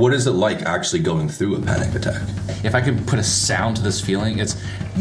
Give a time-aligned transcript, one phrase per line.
[0.00, 2.22] What is it like actually going through a panic attack?
[2.64, 4.54] If I could put a sound to this feeling, it's.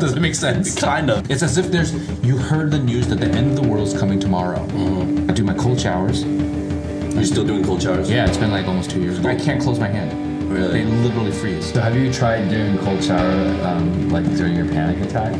[0.00, 0.74] Does it make sense?
[0.80, 1.30] Kind of.
[1.30, 1.92] It's as if there's.
[2.24, 4.62] You heard the news that the end of the world is coming tomorrow.
[5.28, 6.24] I do my cold showers.
[6.24, 8.10] You're still doing cold showers?
[8.10, 9.22] Yeah, it's been like almost two years.
[9.26, 10.50] I can't close my hand.
[10.50, 10.82] Really?
[10.82, 11.74] They literally freeze.
[11.74, 15.34] So have you tried doing cold shower um, like during your panic attack?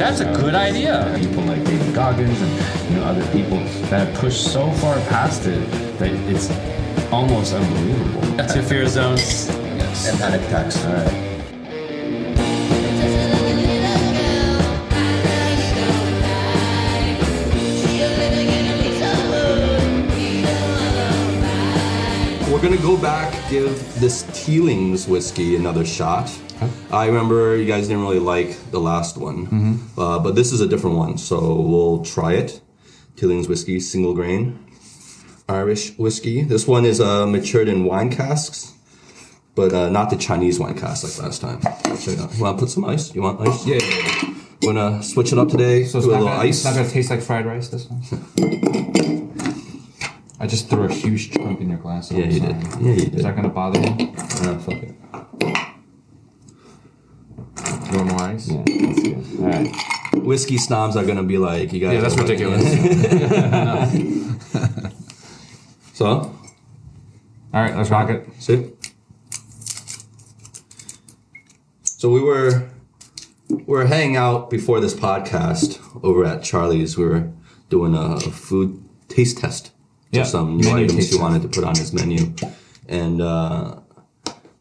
[0.00, 1.14] That's a good idea.
[1.20, 3.58] People like David Goggins and you know other people
[3.90, 5.60] that have pushed so far past it
[5.98, 6.50] that it's
[7.12, 8.22] almost unbelievable.
[8.48, 9.50] Two fear zones.
[10.06, 10.82] And panic attacks.
[10.86, 11.30] All right.
[22.50, 26.30] We're gonna go back, give this Teelings whiskey another shot.
[26.92, 30.66] I remember you guys didn't really like the last one, uh, but this is a
[30.66, 32.60] different one, so we'll try it.
[33.16, 34.58] Teelings whiskey, single grain,
[35.48, 36.42] Irish whiskey.
[36.42, 38.72] This one is uh, matured in wine casks,
[39.54, 41.60] but uh, not the Chinese wine casks like last time.
[41.96, 43.14] So, uh, you want to put some ice?
[43.14, 43.66] You want ice?
[43.66, 43.78] Yeah.
[44.62, 45.84] We're gonna switch it up today.
[45.84, 46.56] So it's not, little gonna, ice.
[46.56, 47.68] it's not gonna taste like fried rice.
[47.68, 48.02] This one.
[50.38, 52.10] I just threw a huge chunk in your glass.
[52.10, 52.52] Yeah, you sorry.
[52.54, 52.62] did.
[52.80, 53.14] Yeah, you did.
[53.16, 54.12] Is that gonna bother you?
[54.12, 54.94] Uh, fuck it.
[57.92, 58.48] Normal ice.
[58.48, 59.24] Yeah, that's good.
[59.40, 59.74] All right.
[60.14, 61.94] Whiskey snobs are gonna be like, you guys.
[61.94, 62.64] Yeah, that's are like- ridiculous.
[66.00, 66.32] So, All
[67.52, 68.26] right, let's rock it.
[68.38, 68.72] See?
[71.82, 72.70] So we were
[73.50, 76.96] we were hanging out before this podcast over at Charlie's.
[76.96, 77.30] We were
[77.68, 79.72] doing a food taste test.
[80.10, 82.32] Yeah, Just some new menu items taste he wanted to put on his menu.
[82.88, 83.80] And uh,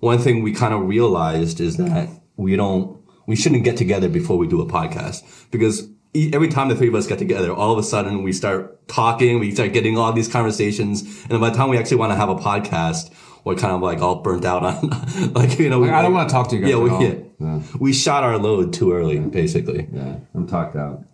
[0.02, 2.98] one thing we kind of realized is that we don't
[3.30, 5.17] we shouldn't get together before we do a podcast
[5.52, 8.33] because e- every time the three of us get together, all of a sudden we
[8.33, 12.11] start talking, we start getting all these conversations, and by the time we actually want
[12.11, 13.11] to have a podcast,
[13.45, 14.89] we're kind of like all burnt out on,
[15.39, 15.80] like you know.
[15.80, 17.03] we- I don't wanna talk to you guys Yeah, at we, all.
[17.03, 17.13] yeah.
[17.41, 17.61] Yeah.
[17.80, 21.06] we shot our load too early, basically, Yeah, I'm talked out.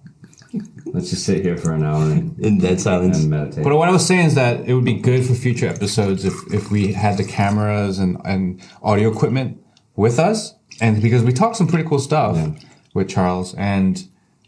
[0.85, 3.19] Let's just sit here for an hour and, in dead silence.
[3.19, 3.63] and meditate.
[3.63, 6.33] But what I was saying is that it would be good for future episodes if,
[6.53, 9.61] if we had the cameras and, and audio equipment
[9.97, 10.54] with us.
[10.81, 12.51] And because we talked some pretty cool stuff Yeah.
[12.93, 14.03] with Charles and,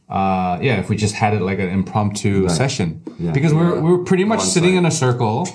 [0.10, 3.32] uh, yeah, if we just had it like an impromptu session, Yeah.
[3.32, 4.78] because we we're, we we're pretty much On sitting site.
[4.80, 5.48] in a circle,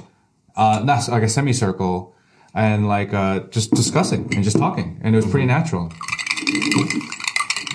[0.57, 2.15] uh, not like a semicircle
[2.55, 4.99] and like, uh, just discussing and just talking.
[5.03, 5.91] And it was pretty natural.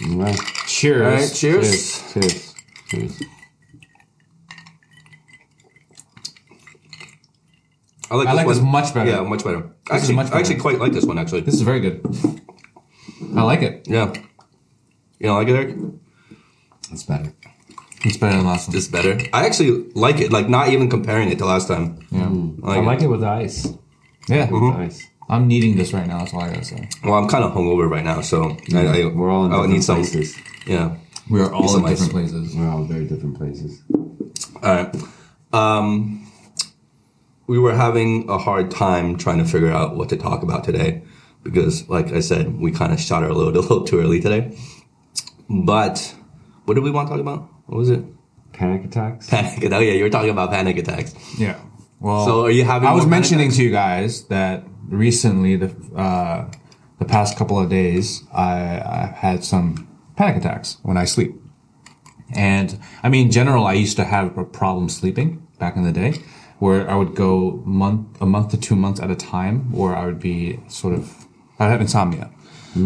[0.09, 0.39] All right.
[0.67, 1.01] Cheers.
[1.01, 2.13] Right, cheers.
[2.13, 2.53] Cheers.
[2.89, 3.21] Cheers.
[8.09, 9.09] I like, I like this much better.
[9.09, 9.59] Yeah, much better.
[9.61, 11.17] This is actually, much I actually quite like this one.
[11.19, 12.01] Actually, This is very good.
[13.35, 13.88] I like it.
[13.88, 14.13] yeah.
[15.19, 16.00] You don't like it, Aric?
[16.89, 17.33] That's better.
[18.05, 18.75] It's better than last one.
[18.75, 19.17] This is better.
[19.33, 20.31] I actually like it.
[20.31, 22.00] Like not even comparing it to last time.
[22.11, 22.29] Yeah.
[22.63, 23.67] I like it with ice.
[24.29, 24.47] Yeah.
[24.47, 24.81] Mm-hmm.
[24.81, 25.07] Ice.
[25.29, 26.19] I'm needing this right now.
[26.19, 26.88] That's all I gotta say.
[27.03, 29.67] Well, I'm kind of hungover right now, so I, I, We're all in I would
[29.67, 29.95] different need some.
[29.97, 30.35] places.
[30.66, 30.95] Yeah.
[31.29, 32.00] We are all some in ice.
[32.00, 32.56] different places.
[32.56, 33.81] We're all very different places.
[34.63, 34.95] All right.
[35.51, 36.31] Um,
[37.47, 41.01] we were having a hard time trying to figure out what to talk about today
[41.47, 44.55] because, like I said, we kind of shot our load a little too early today.
[45.49, 46.15] But
[46.65, 47.49] what did we want to talk about?
[47.67, 48.03] What was it?
[48.53, 49.29] Panic attacks.
[49.29, 49.71] Panic.
[49.71, 51.13] Oh yeah, you were talking about panic attacks.
[51.39, 51.59] Yeah.
[51.99, 53.57] Well, So are you having I was mentioning attacks?
[53.57, 56.49] to you guys that recently, the uh,
[56.99, 61.35] the past couple of days, I, I've had some panic attacks when I sleep.
[62.35, 65.91] And I mean, in general, I used to have a problem sleeping back in the
[65.91, 66.13] day,
[66.59, 70.05] where I would go month a month to two months at a time, or I
[70.05, 71.26] would be sort of
[71.59, 72.31] I'd have insomnia.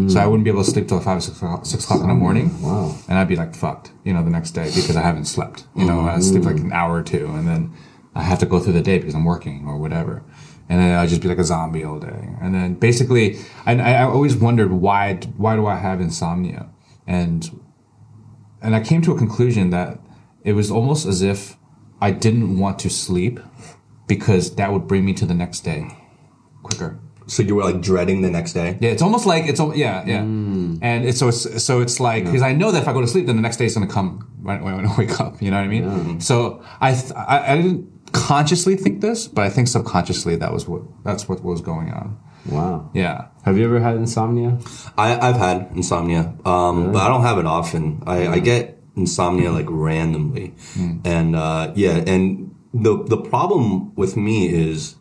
[0.08, 2.08] So I wouldn't be able to sleep till five or six o'clock, six o'clock in
[2.08, 2.62] the morning.
[2.62, 2.96] Wow.
[3.08, 5.64] And I'd be like fucked, you know, the next day because I haven't slept.
[5.76, 6.72] You know, I sleep like an mm.
[6.72, 7.72] hour or two and then
[8.14, 10.22] I have to go through the day because I'm working or whatever.
[10.68, 12.30] And then I'd just be like a zombie all day.
[12.40, 16.70] And then basically, I, I always wondered why, why do I have insomnia?
[17.06, 17.60] And,
[18.62, 19.98] and I came to a conclusion that
[20.42, 21.56] it was almost as if
[22.00, 23.40] I didn't want to sleep
[24.06, 25.98] because that would bring me to the next day
[26.62, 26.98] quicker.
[27.32, 28.76] So you were like dreading the next day.
[28.80, 32.24] Yeah, it's almost like it's al- yeah, yeah, and it's so it's so it's like
[32.24, 33.86] because I know that if I go to sleep, then the next day is gonna
[33.98, 34.10] come
[34.42, 35.40] right when I wake up.
[35.42, 36.20] You know what I mean?
[36.20, 40.68] So I, th- I I didn't consciously think this, but I think subconsciously that was
[40.68, 42.18] what that's what was going on.
[42.46, 42.90] Wow.
[42.92, 44.58] Yeah, Have you ever had insomnia?
[44.98, 48.02] I, I've had insomnia, um, but I don't have it often.
[48.06, 50.52] I, I get insomnia like randomly,
[51.04, 54.96] and uh, yeah, and the the problem with me is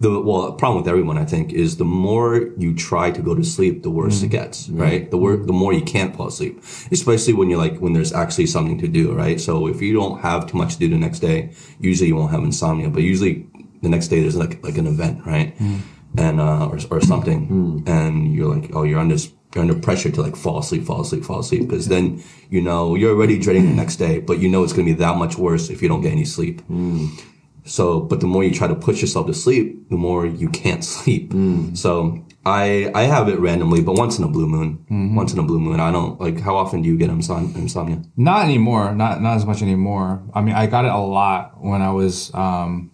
[0.00, 3.42] the well problem with everyone I think is the more you try to go to
[3.42, 4.26] sleep, the worse mm-hmm.
[4.26, 4.66] it gets.
[4.66, 4.80] Mm-hmm.
[4.80, 6.62] Right, the wor- the more you can't fall asleep,
[6.92, 9.12] especially when you're like when there's actually something to do.
[9.12, 12.16] Right, so if you don't have too much to do the next day, usually you
[12.16, 13.46] won't have insomnia, but usually
[13.82, 15.56] the next day there's like like an event, right?
[15.58, 15.78] Mm-hmm.
[16.16, 19.16] And uh, or or something, and you're like, oh, you're under
[19.54, 22.94] you're under pressure to like fall asleep, fall asleep, fall asleep, because then you know
[22.94, 25.70] you're already dreading the next day, but you know it's gonna be that much worse
[25.70, 26.62] if you don't get any sleep.
[26.68, 27.20] Mm.
[27.68, 30.82] So, but the more you try to push yourself to sleep, the more you can't
[30.84, 31.32] sleep.
[31.74, 35.14] So, I I have it randomly, but once in a blue moon.
[35.14, 36.40] Once in a blue moon, I don't like.
[36.40, 37.98] How often do you get insom- insomnia?
[38.16, 38.94] Not anymore.
[38.94, 40.22] Not not as much anymore.
[40.32, 42.90] I mean, I got it a lot when I was um,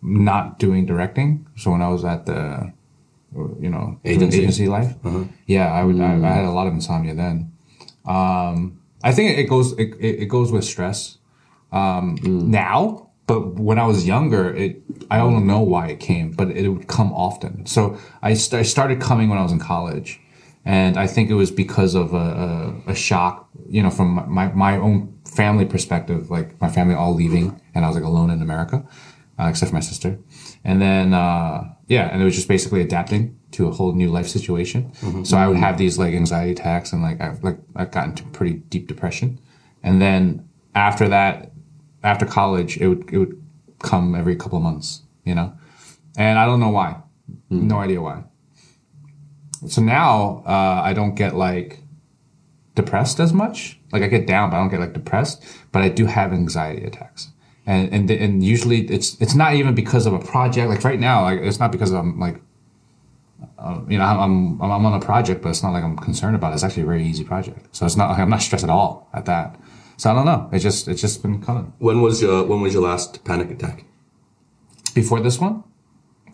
[0.00, 1.46] not doing directing.
[1.56, 2.72] So when I was at the,
[3.60, 4.38] you know, Agency?
[4.42, 4.94] agency life.
[5.46, 6.00] Yeah, I would.
[6.00, 7.50] I, I had a lot of insomnia then.
[8.06, 9.72] Um, I think it goes.
[9.72, 11.18] It, it, it goes with stress.
[11.72, 14.82] Um, Now, but when I was younger, it.
[15.10, 17.64] I don't know why it came, but it would come often.
[17.66, 20.20] So I, st- I started coming when I was in college.
[20.64, 22.16] And I think it was because of a,
[22.86, 27.14] a, a shock, you know, from my, my own family perspective, like my family all
[27.14, 28.84] leaving and I was like alone in America,
[29.38, 30.18] uh, except for my sister.
[30.64, 34.28] And then, uh, yeah, and it was just basically adapting to a whole new life
[34.28, 34.92] situation.
[35.24, 38.24] So I would have these like anxiety attacks and like, I've like, I got into
[38.24, 39.38] pretty deep depression.
[39.82, 41.52] And then after that,
[42.02, 43.42] after college, it would, it would
[43.80, 45.52] come every couple of months, you know?
[46.16, 47.00] And I don't know why.
[47.50, 48.24] No idea why.
[49.66, 51.80] So now uh, I don't get like
[52.74, 53.78] depressed as much.
[53.92, 55.44] Like I get down, but I don't get like depressed.
[55.72, 57.28] But I do have anxiety attacks,
[57.66, 60.68] and and and usually it's it's not even because of a project.
[60.68, 62.40] Like right now, like it's not because I'm like,
[63.58, 66.36] uh, you know, I'm, I'm I'm on a project, but it's not like I'm concerned
[66.36, 66.54] about it.
[66.54, 69.08] It's actually a very easy project, so it's not like I'm not stressed at all
[69.12, 69.58] at that.
[69.98, 70.48] So I don't know.
[70.52, 71.72] It's just it's just been coming.
[71.78, 73.84] When was your When was your last panic attack?
[74.94, 75.62] Before this one,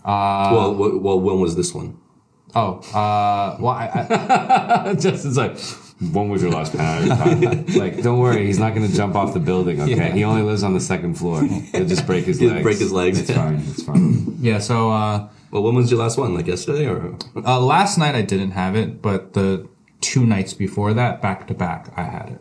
[0.04, 1.98] well, w- well, when was this one?
[2.56, 3.90] oh, uh, well, I,
[4.90, 5.58] I, Justin's like,
[6.12, 7.74] when was your last panic attack?
[7.82, 9.96] like, don't worry, he's not going to jump off the building, okay?
[9.96, 10.12] Yeah.
[10.12, 11.42] He only lives on the second floor.
[11.44, 12.62] He'll just break his He'll legs.
[12.62, 13.18] break his legs.
[13.20, 14.36] It's fine, it's fine.
[14.40, 14.60] yeah.
[14.60, 14.90] So.
[14.92, 16.32] uh Well, when was your last one?
[16.34, 19.66] Like yesterday, or Uh, last night I didn't have it, but the
[20.00, 22.40] two nights before that, back to back, I had it.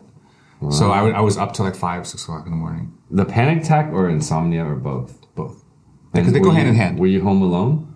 [0.70, 2.92] So I was up to like five, six o'clock in the morning.
[3.10, 5.20] The panic attack or insomnia or both?
[5.34, 5.62] Both.
[6.12, 6.98] Because they go hand you- in hand.
[6.98, 7.94] Were you home alone?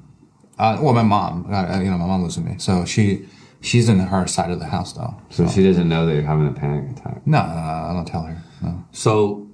[0.59, 3.29] Uh, well, my mom, uh, you know, my mom lives with me, so she,
[3.61, 5.15] she's in her side of the house though.
[5.31, 7.25] So she doesn't know that you're having a panic attack.
[7.27, 8.43] No, no, no, I don't tell her.
[8.63, 8.85] No.
[8.91, 9.45] so?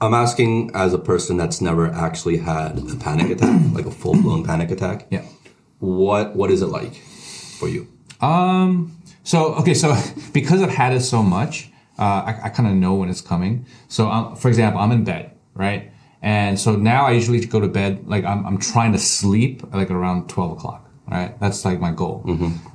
[0.00, 4.20] I'm asking as a person that's never actually had a panic attack, like a full
[4.20, 5.06] blown panic attack.
[5.08, 5.24] Yeah.
[5.78, 6.94] What What is it like
[7.58, 7.88] for you?
[8.20, 8.94] Um.
[9.22, 9.72] So okay.
[9.72, 9.96] So
[10.34, 13.66] because I've had it so much, uh, I, I kind of know when it's coming.
[13.88, 15.90] So um, for example, I'm in bed, right?
[16.22, 19.90] And so now I usually go to bed like I'm I'm trying to sleep like
[19.90, 20.80] around twelve o'clock.
[21.06, 21.38] Right.
[21.38, 22.22] That's like my goal.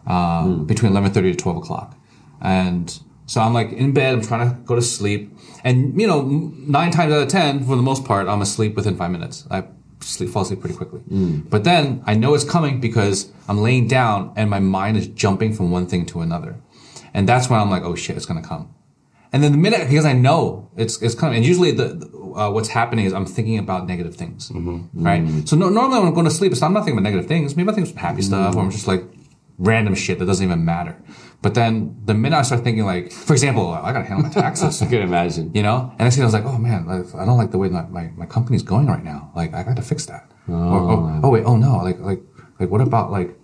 [0.06, 1.98] Um, between eleven thirty to twelve o'clock,
[2.42, 2.88] and
[3.26, 4.14] so I'm like in bed.
[4.14, 7.76] I'm trying to go to sleep, and you know, nine times out of ten, for
[7.76, 9.48] the most part, I'm asleep within five minutes.
[9.50, 9.64] I
[10.02, 11.02] sleep, fall asleep pretty quickly.
[11.50, 15.54] But then I know it's coming because I'm laying down and my mind is jumping
[15.54, 16.56] from one thing to another.
[17.14, 18.74] And that's when I'm like, oh shit, it's gonna come.
[19.32, 21.88] And then the minute, because I know it's, it's coming, and usually the,
[22.36, 24.52] uh, what's happening is I'm thinking about negative things,
[24.94, 25.48] right?
[25.48, 27.28] So no, normally when I'm going to sleep, it's not, I'm not thinking about negative
[27.28, 27.56] things.
[27.56, 29.04] Maybe I think some happy stuff, or I'm just like
[29.60, 30.98] random shit that doesn't even matter.
[31.42, 34.82] But then the minute I start thinking like, for example, I gotta handle my taxes.
[34.84, 35.52] I can imagine.
[35.54, 35.90] you know?
[35.92, 38.10] And next thing I was like, oh man, I don't like the way my, my,
[38.16, 39.32] my company's going right now.
[39.36, 40.32] Like, I got to fix that.
[40.48, 42.22] Or, oh, oh, wait, oh no, like, like,
[42.60, 43.38] like, what about like,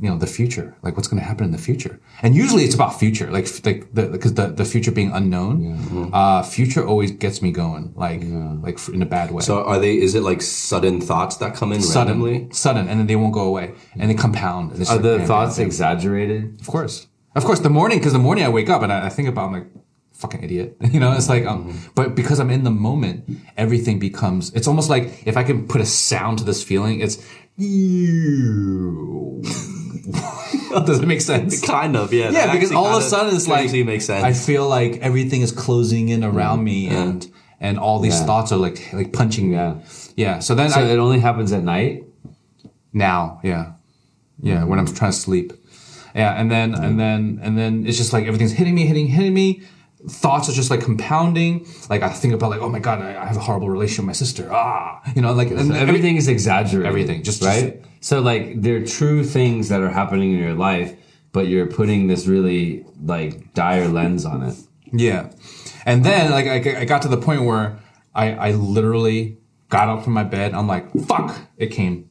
[0.00, 0.76] you know, the future?
[0.82, 2.00] Like, what's going to happen in the future?
[2.22, 6.42] And usually it's about future, like, like, the, because the, the future being unknown, uh,
[6.42, 8.22] future always gets me going, like,
[8.62, 9.42] like in a bad way.
[9.42, 9.96] So are they?
[9.98, 12.34] Is it like sudden thoughts that come in randomly?
[12.34, 14.72] sudden, sudden, and then they won't go away, and they compound.
[14.72, 16.60] And it's Are the thoughts exaggerated?
[16.60, 17.06] Of course.
[17.34, 19.46] Of course, the morning, because the morning I wake up and I, I think about,
[19.46, 19.66] I'm like,
[20.12, 20.76] fucking idiot.
[20.92, 23.24] You know, it's like, um, but because I'm in the moment,
[23.56, 27.18] everything becomes, it's almost like if I can put a sound to this feeling, it's,
[30.86, 31.64] does it make sense?
[31.64, 32.30] Kind of, yeah.
[32.30, 34.24] Yeah, because all of a sudden it's like, makes sense.
[34.24, 37.30] I feel like everything is closing in around me mm, and,
[37.60, 38.26] and all these Yeah.
[38.26, 39.56] thoughts are like, like punching me.
[39.56, 39.80] Yeah.
[40.16, 40.38] Yeah.
[40.40, 42.04] So then So I, it only happens at night?
[42.94, 43.72] now yeah
[44.40, 45.52] yeah when i'm trying to sleep
[46.14, 46.98] yeah and then and mm.
[46.98, 49.62] then and then it's just like everything's hitting me hitting hitting me
[50.08, 53.26] thoughts are just like compounding like i think about like oh my god i, I
[53.26, 56.16] have a horrible relationship with my sister ah you know like and So every- everything
[56.16, 56.86] is exaggerated.
[56.86, 57.82] Everything, just- right.
[58.00, 60.94] so like there are true things that are happening in your life,
[61.32, 64.56] but you're putting this really like dire lens on it.
[64.92, 65.30] yeah
[65.86, 67.78] and then like I, I got to the point where
[68.14, 69.38] i i literally
[69.70, 72.08] got up from my bed i'm like fuck it came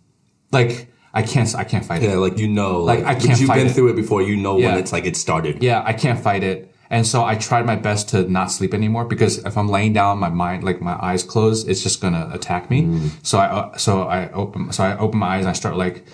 [0.51, 3.39] like i can't i can't fight it yeah, like you know, Like, like, I can't
[3.39, 3.73] you've been it.
[3.75, 4.21] through it before.
[4.23, 4.69] You know Yeah.
[4.69, 5.61] when it's like it started.
[5.61, 6.72] yeah, I can't fight it.
[6.89, 10.19] And so I tried my best to not sleep anymore because if I'm laying down,
[10.19, 12.83] my mind, like my eyes closed, it's just gonna attack me.
[12.83, 13.25] Mm.
[13.25, 16.05] So I, uh, so I open, so I open my eyes and I start like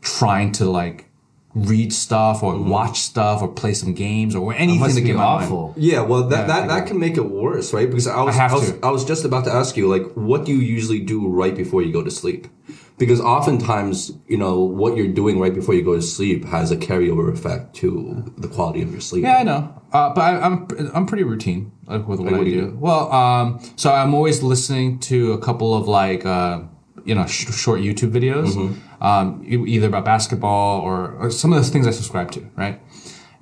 [0.00, 1.06] trying to like
[1.54, 4.94] read stuff or watch stuff or play some games or anything Mm.
[4.94, 5.44] To be get my mind.
[5.44, 5.74] awful.
[5.76, 7.88] Yeah, well, that, Yeah, that, that can make it worse, right?
[7.88, 8.78] Because I was, I have was, to.
[8.82, 11.82] I was just about to ask you, like, what do you usually do right before
[11.82, 12.46] you go to sleep?
[13.02, 16.76] Because oftentimes, you know, what you're doing right before you go to sleep has a
[16.76, 17.88] carryover effect to
[18.38, 19.24] the quality of your sleep.
[19.24, 19.60] Yeah, I know.
[19.92, 22.70] Uh, but I, I'm I'm pretty routine like with what Like, I what do do.
[22.70, 22.76] do?
[22.78, 26.62] Well, um, so I'm always listening to a couple of like uh,
[27.04, 29.04] you know sh- short YouTube videos, Mm-hmm.
[29.08, 29.42] um,
[29.74, 32.80] either about basketball or, or some of the things I subscribe to, right?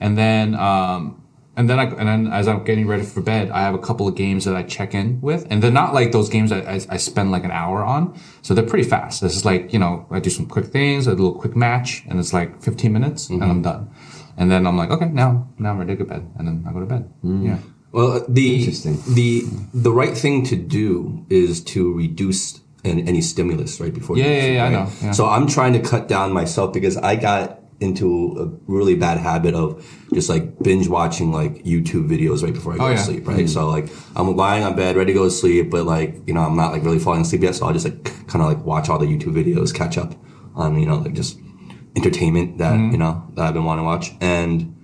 [0.00, 1.23] And then um,
[1.57, 4.07] and then I and then as I'm getting ready for bed, I have a couple
[4.07, 6.80] of games that I check in with, and they're not like those games that I,
[6.88, 9.21] I spend like an hour on, so they're pretty fast.
[9.21, 12.19] This is like you know I do some quick things, a little quick match, and
[12.19, 13.50] it's like 15 minutes, and mm-hmm.
[13.50, 13.90] I'm done.
[14.37, 16.64] And then I'm like, okay, now now I'm ready to go to bed, and then
[16.69, 17.12] I go to bed.
[17.25, 17.47] Mm.
[17.47, 17.59] Yeah.
[17.92, 19.02] Well, uh, the Interesting.
[19.14, 24.16] the the right thing to do is to reduce an, any stimulus right before.
[24.16, 25.12] you Yeah, yeah, sleep, yeah, I know, yeah.
[25.12, 29.55] So I'm trying to cut down myself because I got into a really bad habit
[29.55, 33.27] of just like binge watching like YouTube videos right before I go Oh, to sleep.
[33.27, 33.49] Right.
[33.49, 36.41] So like I'm lying on bed ready to go to sleep, but like you know
[36.43, 37.55] I'm not like really falling asleep yet.
[37.55, 40.15] So I'll just like kind of like watch all the YouTube videos, catch up
[40.55, 41.39] on you know like just
[41.97, 42.93] entertainment that Mm-hmm.
[42.93, 44.77] you know that I've been wanting to watch and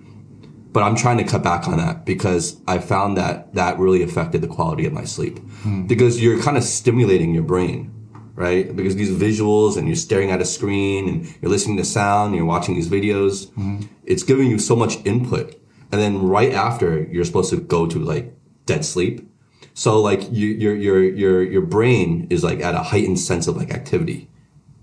[0.73, 4.41] but I'm trying to cut back on that because I found that that really affected
[4.41, 5.39] the quality of my sleep
[5.87, 7.91] because you're kind of stimulating your brain,
[8.37, 8.73] right?
[8.79, 12.35] Because these visuals and you're staring at a screen and you're listening to sound, and
[12.37, 13.51] you're watching these videos,
[14.05, 15.47] it's giving you so much input.
[15.91, 18.25] And then right after you're supposed to go to like
[18.65, 19.27] dead sleep.
[19.73, 23.57] So like you, your, your, your, your brain is like at a heightened sense of
[23.57, 24.29] like activity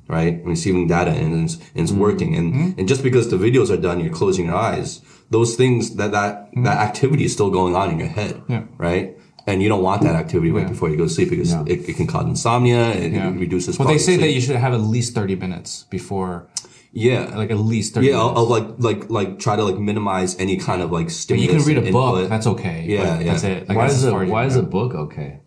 [0.06, 0.44] right?
[0.44, 2.00] Receiving data and it's, and it's Mm-hmm.
[2.00, 2.36] working.
[2.36, 5.00] And, and just because the videos are done, you're closing your eyes.
[5.30, 8.52] Those things, that, that, that activity is still going on in your head, Mm-hmm.
[8.52, 8.64] Yeah.
[8.76, 9.18] right?
[9.46, 10.18] And you don't want that mm.
[10.24, 10.68] activity right Yeah.
[10.70, 13.28] before you go to sleep because it, it can cause insomnia and Yeah.
[13.28, 16.48] it reduces Well, they say of that you should have at least 30 minutes before,
[16.92, 17.36] yeah.
[17.36, 18.38] like at least 30 yeah, I'll.
[18.38, 21.52] I'll like, like, like try to like minimize any kind of like But stimulus.
[21.52, 22.14] you can read a and book.
[22.16, 22.30] input.
[22.30, 22.84] That's okay.
[22.88, 23.24] Yeah, yeah.
[23.32, 23.68] That's it.
[23.68, 25.40] Like, Why that's is as a far as you why is a book okay?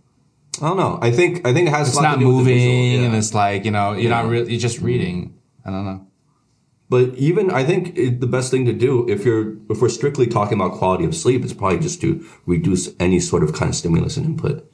[0.61, 0.97] I don't know.
[1.01, 2.73] I think, I think it has It's a lot not to do with the visual,
[2.75, 3.07] moving, yeah.
[3.07, 5.33] and it's like you know you're not really you're just reading.
[5.65, 6.07] I don't know.
[6.89, 10.25] But even I think it, the best thing to do if you're if we're strictly
[10.25, 13.75] talking about quality of sleep is probably just to reduce any sort of kind of
[13.75, 14.71] stimulus and input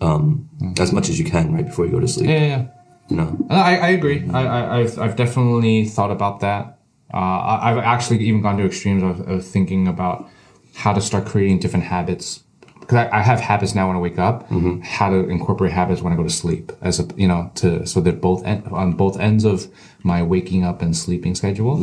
[0.00, 0.48] um,
[0.78, 2.28] as much as you can right before you go to sleep.
[2.28, 2.46] Yeah, yeah.
[2.46, 2.66] yeah.
[3.08, 4.28] You know, I, I agree.
[4.32, 6.80] I, I, I've, I've definitely thought about that.
[7.14, 10.28] Uh, I, I've actually even gone to extremes of, of thinking about
[10.74, 12.42] how to start creating different habits.
[12.86, 14.48] Because I, I have habits now when I wake up.
[14.82, 18.00] How to incorporate habits when I go to sleep, as a you know, to so
[18.00, 19.66] that both en- on both ends of
[20.04, 21.76] my waking up and sleeping schedule.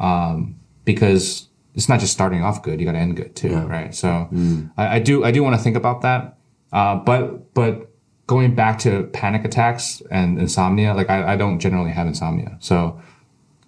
[0.00, 3.94] Um, because it's not just starting off good; you got to end good too, right?
[3.94, 4.28] So
[4.76, 6.36] I, I do I do want to think about that.
[6.72, 7.90] Uh, but but
[8.26, 12.56] going back to panic attacks and insomnia, like I, I don't generally have insomnia.
[12.60, 13.00] So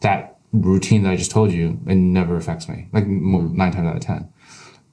[0.01, 3.89] that routine that I just told you, it never affects me, like mo- nine times
[3.89, 4.29] out of 10.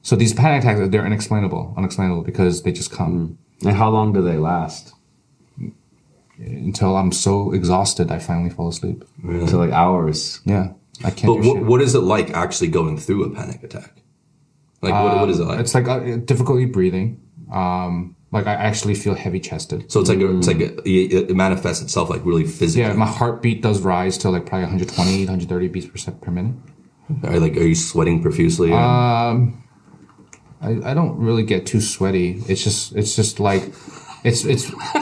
[0.01, 4.21] So these panic attacks, they're inexplainable, unexplainable because they just come And how long do
[4.21, 4.93] they last?
[6.39, 9.03] until I'm so exhausted, I finally fall asleep.
[9.47, 10.39] So like hours.
[10.45, 10.73] Yeah.
[11.03, 11.65] I can't but do what, shit.
[11.65, 14.01] what is it like actually going through a panic attack?
[14.81, 15.59] Like what, what is it like?
[15.59, 17.21] It's like uh, difficulty breathing.
[17.51, 19.91] Um, like I actually feel heavy chested.
[19.91, 22.87] So it's like a, it's like a, it, it manifests itself like really physically.
[22.87, 26.55] Yeah, my heartbeat does rise to like probably 120, 130 beats per, sec- per minute.
[27.23, 28.71] Are like are you sweating profusely?
[28.71, 29.53] or-
[30.61, 32.41] I, I don't really get too sweaty.
[32.47, 33.63] It's just it's just like
[34.23, 34.69] it's it's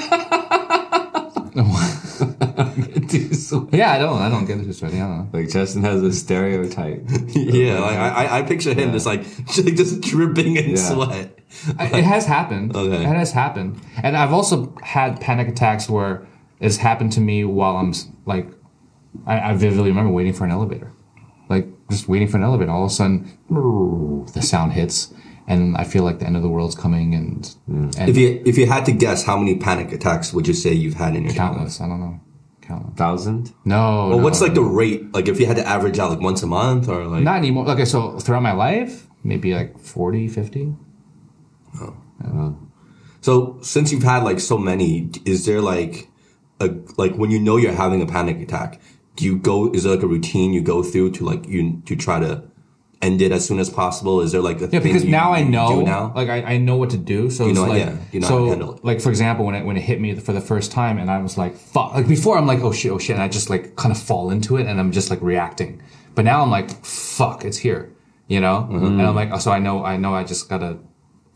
[3.72, 3.92] yeah.
[3.94, 4.98] I don't I don't get too sweaty.
[4.98, 5.40] I don't know.
[5.40, 7.04] Like Justin has a stereotype.
[7.30, 9.24] yeah, like I, I- I picture him just like
[9.56, 10.76] just dripping in Yeah.
[10.76, 11.40] sweat.
[11.78, 12.76] I- it has happened.
[12.76, 12.96] Okay.
[13.04, 16.28] It has happened, and I've also had panic attacks where
[16.60, 18.48] it's happened to me while I'm s- like
[19.26, 20.92] I, I vividly remember waiting for an elevator,
[21.50, 22.72] like just waiting for an elevator.
[22.72, 23.32] All of a sudden,
[24.34, 25.14] the sound hits,
[25.48, 28.58] and I feel like the end of the world's coming, and and If you if
[28.58, 31.34] you had to guess, how many panic attacks would you say you've had in your
[31.34, 31.54] time?
[31.54, 31.80] countless.
[31.82, 32.20] I don't know.
[32.62, 32.98] Countless.
[32.98, 33.54] Thousand?
[33.64, 34.10] No.
[34.10, 34.24] Well, no.
[34.24, 35.14] what's like the rate?
[35.14, 37.70] Like if you had to average out like once a month or like Not anymore.
[37.70, 40.76] Okay, so throughout my life, maybe like 40, 50.
[43.22, 46.10] So since you've had like so many, is there like
[46.60, 48.82] a like when you know you're having a panic attack,
[49.16, 49.72] do you go?
[49.72, 52.44] Is there like a routine you go through to like you to try to
[53.02, 54.22] end it as soon as possible?
[54.22, 56.14] Is there like a Yeah, thing because you, now I know, now?
[56.16, 57.30] like I, I know what to do.
[57.30, 59.56] So it's know- like, yeah, you know how to handle so like for example, when
[59.56, 61.94] it when it hit me for the first time, and I was like, fuck.
[61.94, 64.30] Like before, I'm like, oh shit, oh shit, and I just like kind of fall
[64.32, 65.82] into it, and I'm just like reacting.
[66.16, 67.92] But now I'm like, fuck, it's here,
[68.28, 68.68] you know.
[68.72, 68.86] Mm-hmm.
[68.86, 70.80] And I'm like, oh, so I know, I know, I just gotta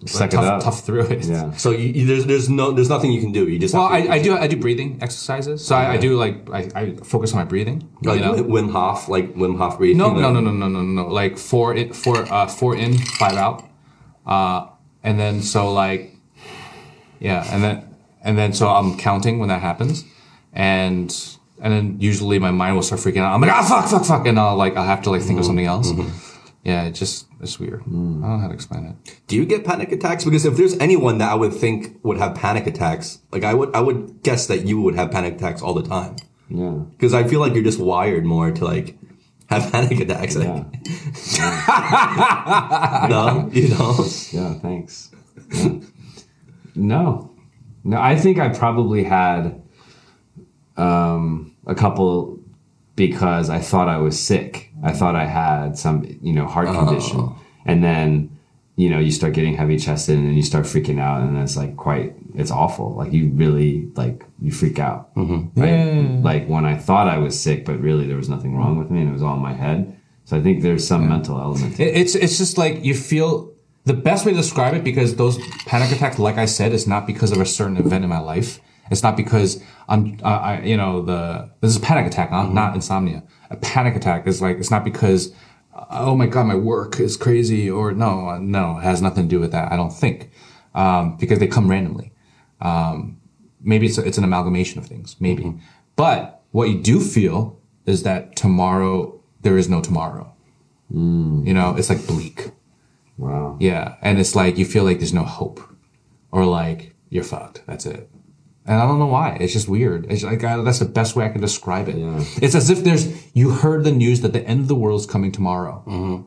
[0.06, 0.64] Suck it tough, up.
[0.64, 1.26] tough through it.
[1.26, 1.52] Yeah.
[1.52, 3.48] So you, you- there's there's no there's nothing you can do.
[3.48, 5.64] You just Well, have to, I, I do I do breathing exercises.
[5.66, 7.88] So I, I do like I, I focus on my breathing.
[8.02, 8.34] like you know?
[8.44, 9.98] Wim Hof, like Wim Hof breathing.
[10.00, 11.08] No, no, no, no, no, no, no.
[11.08, 13.64] Like four in, four, uh, four in, five out,
[14.26, 14.68] uh,
[15.04, 16.16] and then so like,
[17.20, 20.04] yeah, and then and then so I'm counting when that happens,
[20.54, 21.10] and
[21.62, 23.34] and then usually my mind will start freaking out.
[23.36, 25.46] I'm like, ah, fuck, fuck, fuck, and I'll like I'll have to like think of
[25.46, 25.92] something else.
[26.64, 27.82] Yeah, it just it's weird.
[27.82, 28.96] I don't know how to explain it.
[29.28, 30.24] Do you get panic attacks?
[30.24, 33.74] Because if there's anyone that I would think would have panic attacks, like I would
[33.76, 36.18] I would guess that you would have panic attacks all the time.
[36.50, 36.84] Yeah.
[36.92, 38.96] Because I feel like you're just wired more to like
[39.50, 40.36] have panic attacks.
[40.36, 40.66] Like, Yeah.
[43.10, 44.06] no, you know.
[44.32, 45.12] Yeah, thanks.
[45.54, 45.80] Yeah.
[46.76, 47.32] No.
[47.84, 49.62] No, I think I probably had
[50.78, 52.40] um, a couple
[52.96, 54.71] because I thought I was sick.
[54.84, 57.36] I thought I had some, you know, heart condition.
[57.66, 58.38] And then,
[58.76, 61.56] you know, you start getting heavy chested and then you start freaking out and it's
[61.56, 62.96] like quite, it's awful.
[62.96, 65.12] Like you really, like, you freak out.
[65.56, 66.24] Right?
[66.24, 69.02] Like when I thought I was sick, but really there was nothing wrong with me
[69.02, 69.96] and it was all in my head.
[70.26, 71.76] So I think there's some mental element.
[71.76, 71.90] to it.
[71.90, 73.52] It, it's it's just like you feel
[73.84, 77.06] the best way to describe it because those panic attacks, like I said, is not
[77.08, 78.60] because of a certain event in my life.
[78.92, 82.54] It's not because I'm, uh, I, you know, the this is a panic attack, not,
[82.54, 83.24] not insomnia.
[83.52, 85.34] A panic attack is like it's not because,
[85.90, 89.40] oh my god, my work is crazy, or no, no, it has nothing to do
[89.40, 89.72] with that.
[89.72, 90.32] I don't think,
[90.74, 92.12] um, because they come randomly.
[92.62, 93.20] Um,
[93.62, 95.54] maybe it's a, it's an amalgamation of things, maybe.
[95.96, 100.34] But what you do feel is that tomorrow there is no tomorrow.
[100.94, 102.52] You know, it's like bleak.
[103.18, 103.56] Wow.
[103.62, 103.96] Yeah.
[104.02, 105.62] And it's like you feel like there's no hope
[106.32, 107.64] or like you're fucked.
[107.66, 108.10] That's it.
[108.66, 109.38] And I don't know why.
[109.40, 110.12] It's just weird.
[110.12, 111.96] It's like I, that's the best way I can describe it.
[111.96, 112.24] Yeah.
[112.42, 115.08] It's as if there's you heard the news that the end of the world is
[115.08, 115.84] coming tomorrow.
[115.88, 116.24] Mm-hmm.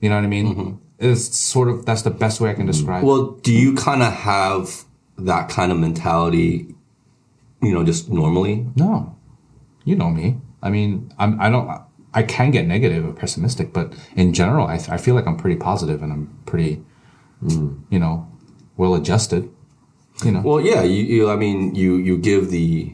[0.00, 0.54] You know what I mean?
[0.54, 0.74] Mm-hmm.
[0.98, 2.72] It's sort of that's the best way I can mm-hmm.
[2.72, 3.06] describe it.
[3.06, 4.84] Well, do you kind of have
[5.18, 6.74] that kind of mentality,
[7.60, 8.66] you know, just normally?
[8.74, 9.16] No,
[9.84, 10.38] you know me.
[10.62, 11.40] I mean, I'm.
[11.40, 11.68] I don't.
[12.14, 15.56] I can get negative or pessimistic, but in general, I, I feel like I'm pretty
[15.56, 16.82] positive and I'm pretty,
[17.44, 17.78] mm.
[17.90, 18.26] you know,
[18.78, 19.50] well adjusted.
[20.24, 20.40] You know.
[20.44, 22.92] Well, yeah, you, you I mean, you you give the,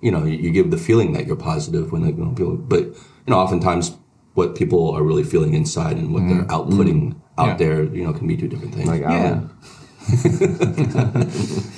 [0.00, 2.84] you know, you give the feeling that you're positive when like, you know, people, but
[2.84, 2.94] you
[3.26, 3.96] know, oftentimes
[4.34, 7.56] what people are really feeling inside and what they're outputting out Yeah.
[7.56, 8.88] there, you know, can be two different things.
[8.88, 9.12] Like Yeah.
[9.12, 9.50] Alan.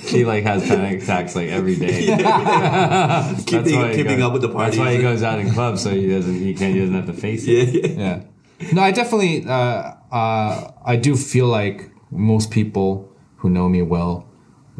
[0.05, 2.05] he like has panic attacks like every day.
[2.05, 4.77] keeping That's why keeping goes- up with the parties.
[4.77, 7.07] That's why he goes out in clubs so he doesn't he can't he doesn't have
[7.07, 7.73] to face it.
[7.73, 8.23] yeah, yeah.
[8.59, 8.71] Yeah.
[8.73, 14.27] No, I definitely, uh, uh, I do feel like most people who know me well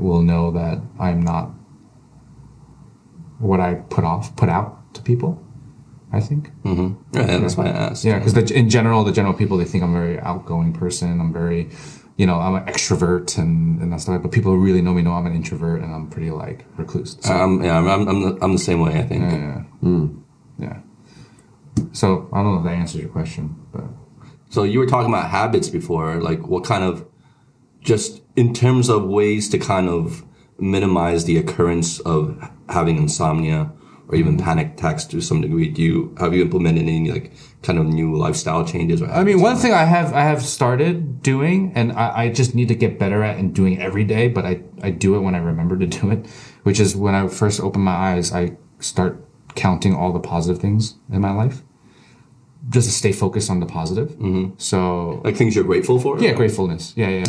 [0.01, 1.51] will know that I'm not
[3.39, 5.41] what I put off, put out to people.
[6.13, 6.51] I think.
[6.65, 8.03] Yeah, that's why I asked.
[8.03, 11.21] Yeah, because in general, the general people they think I'm a very outgoing person.
[11.21, 11.69] I'm very,
[12.17, 14.21] you know, I'm an extrovert and and that stuff.
[14.21, 17.15] But people who really know me know I'm an introvert and I'm pretty like recluse.
[17.21, 19.23] So, Um, yeah, I'm, I'm, I'm, the, I'm the same way, I think.
[19.31, 19.63] yeah,
[20.59, 20.77] yeah.
[21.93, 23.85] So I don't know if that answers your question, but
[24.49, 27.07] So you were talking about habits before, like what kind of,
[27.79, 30.23] just in terms of ways to kind of
[30.57, 32.37] minimize the occurrence of
[32.69, 33.71] having insomnia
[34.07, 35.69] or even panic attacks to some degree.
[35.69, 37.31] Do you have you implemented any like
[37.63, 39.01] kind of new lifestyle changes?
[39.01, 42.53] Or I mean, one thing I have I have started doing, and I, I just
[42.53, 45.33] need to get better at and doing every day, but I, I do it when
[45.33, 46.27] I remember to do it,
[46.63, 50.95] which is when I first open my eyes, I start counting all the positive things
[51.11, 51.63] in my life,
[52.69, 54.09] just to stay focused on the positive.
[54.11, 54.55] Mm-hmm.
[54.57, 56.19] So like things you're grateful for.
[56.19, 56.93] yeah, gratefulness.
[56.95, 57.25] Yeah, yeah.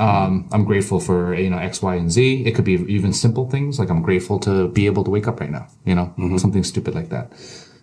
[0.00, 2.44] Um, I'm grateful for you know X, Y, and Z.
[2.46, 5.40] It could be even simple things like I'm grateful to be able to wake up
[5.40, 5.68] right now.
[5.84, 7.32] You know, something stupid like that.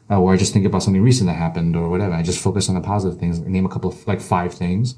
[0.09, 2.13] Uh, or I just think about something recent that happened or whatever.
[2.13, 3.39] I just focus on the positive things.
[3.39, 4.95] Name a couple of like five things,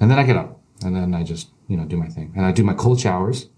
[0.00, 2.44] and then I get up and then I just you know do my thing and
[2.44, 3.48] I do my cold showers.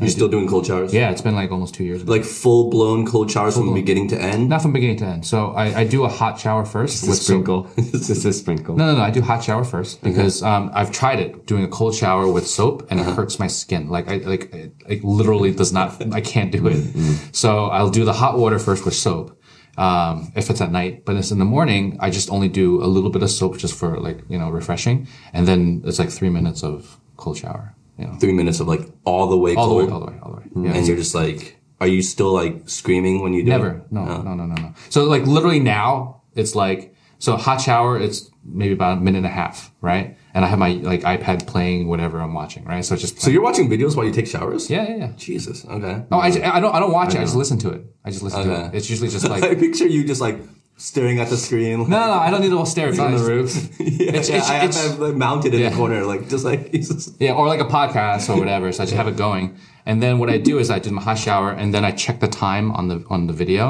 [0.00, 0.92] You're still doing cold showers.
[0.94, 2.04] Yeah, it's been like almost two years.
[2.04, 4.48] Like full blown cold showers from beginning to end.
[4.48, 5.26] Not from beginning to end.
[5.26, 7.24] So I, I do a hot shower first With with soap.
[7.24, 7.70] sprinkle.
[7.92, 8.76] just a sprinkle.
[8.76, 9.02] No, no, no.
[9.02, 12.46] I do hot shower first because um, I've tried it doing a cold shower with
[12.46, 13.88] soap and it hurts my skin.
[13.88, 16.00] Like I like it, it literally does not.
[16.14, 17.34] I can't do it.
[17.34, 19.36] So I'll do the hot water first with soap.
[19.78, 22.86] Um, if it's at night, but it's in the morning, I just only do a
[22.86, 26.28] little bit of soap just for like you know refreshing, and then it's like three
[26.28, 27.74] minutes of cold shower.
[28.06, 30.30] Know, Three minutes of like all the way all the way, all the way, all
[30.32, 30.44] the way.
[30.54, 30.64] Mm.
[30.66, 30.74] Yeah.
[30.78, 33.68] And you're just like, are you still like screaming when you do Never.
[33.70, 33.92] it?
[33.92, 34.74] No, no, no, no, no.
[34.88, 37.98] So like literally now it's like so hot shower.
[37.98, 40.16] It's maybe about a minute and a half, right?
[40.32, 42.84] And I have my like iPad playing whatever I'm watching, right?
[42.84, 44.70] So it's just So you're watching videos while you take showers?
[44.70, 45.12] yeah, yeah, yeah.
[45.16, 45.64] Jesus.
[45.66, 46.04] Okay.
[46.10, 47.18] Oh, I, I don't I don't watch it.
[47.18, 47.84] I just listen to it.
[48.04, 48.74] I just listen to it.
[48.74, 50.38] It's usually just like I like picture you just like
[50.80, 51.78] staring at the screen.
[51.80, 52.88] No, no, I don't need to stare.
[52.88, 53.50] It's on the roof.
[53.80, 55.68] yeah, It's- yeah, it's- I have it's- like, mounted in Yeah.
[55.70, 56.70] the corner, like just like
[57.20, 58.72] Yeah, or like a podcast or whatever.
[58.72, 61.02] So I just have it going, and then what I do is I do my
[61.02, 63.64] hot shower, and then I check the time on the on the video.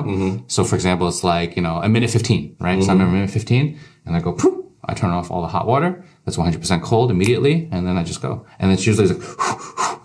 [0.46, 2.82] So for example, it's like you know a minute fifteen, right?
[2.82, 4.32] So I'm at a minute fifteen, and I go.
[4.32, 6.04] Poof, I turn off all the hot water.
[6.24, 8.44] That's 100% cold immediately, and then I just go.
[8.58, 9.18] And it's usually like,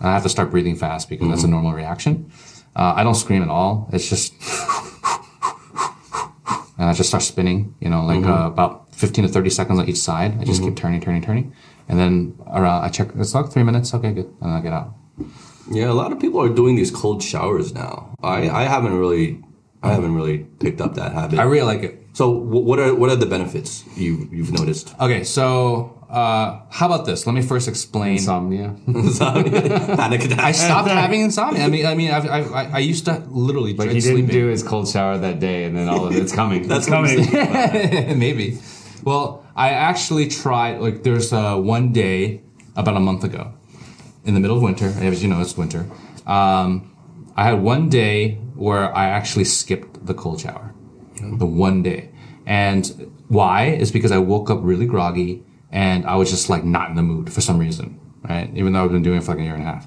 [0.00, 2.30] and I have to start breathing fast because that's a normal reaction.
[2.74, 3.88] Uh, I don't scream at all.
[3.92, 4.32] It's just,
[6.78, 7.74] and I just start spinning.
[7.80, 8.30] You know, like mm-hmm.
[8.30, 10.40] uh, about 15 to 30 seconds on each side.
[10.40, 10.74] I just keep mm-hmm.
[10.74, 11.54] turning, turning, turning,
[11.88, 13.08] and then around I check.
[13.16, 13.94] It's like three minutes.
[13.94, 14.94] Okay, good, and I get out.
[15.70, 15.90] yeah.
[15.90, 18.14] A lot of people are doing these cold showers now.
[18.22, 19.42] I I haven't really
[19.82, 21.38] I haven't really picked up that habit.
[21.38, 22.06] I really like it.
[22.12, 24.94] so what are what are the benefits you you've noticed?
[25.00, 27.26] Okay, so uh, how about this?
[27.26, 28.12] Let me first explain.
[28.12, 28.76] Insomnia.
[28.86, 29.60] insomnia.
[29.96, 30.38] Panic attack.
[30.38, 31.64] I stopped having insomnia.
[31.64, 34.30] I mean, I mean, I've, I've, I I used to literally dread he didn't sleeping.
[34.30, 36.68] do his cold shower that day, and then all of it's coming.
[36.68, 37.18] That's coming.
[38.18, 38.58] Maybe.
[39.02, 40.80] Well, I actually tried.
[40.80, 42.42] Like, there's uh, one day
[42.76, 43.54] about a month ago,
[44.24, 44.86] in the middle of winter.
[44.86, 45.86] As you know, it's winter.
[46.24, 46.94] Um,
[47.36, 50.72] I had one day where I actually skipped the cold shower.
[51.20, 52.10] The one day,
[52.44, 56.90] and why is because I woke up really groggy and I was just like not
[56.90, 58.00] in the mood for some reason.
[58.28, 59.86] Right, even though I've been doing it for like a year and a half.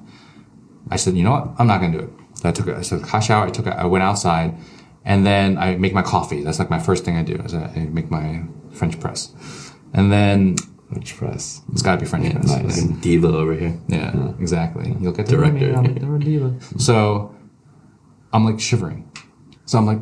[0.90, 1.50] I said, you know what?
[1.60, 2.10] I'm not gonna do it.
[2.36, 3.46] So I took a, I took a hot shower.
[3.48, 4.56] I took a, I went outside,
[5.04, 6.42] and then I make my coffee.
[6.44, 7.36] That's like my first thing I do.
[7.36, 9.34] Is I make my French press,
[9.94, 10.56] and then
[10.90, 11.62] French press.
[11.72, 12.48] it's gotta be French press.
[12.48, 12.84] nice.
[13.02, 13.78] Diva over here.
[13.90, 14.96] Yeah, exactly.
[15.00, 15.60] You'll get to me.
[15.60, 16.06] Director.
[16.06, 16.56] I'm a diva.
[16.80, 17.36] So
[18.32, 19.12] I'm like shivering.
[19.66, 20.02] So I'm like,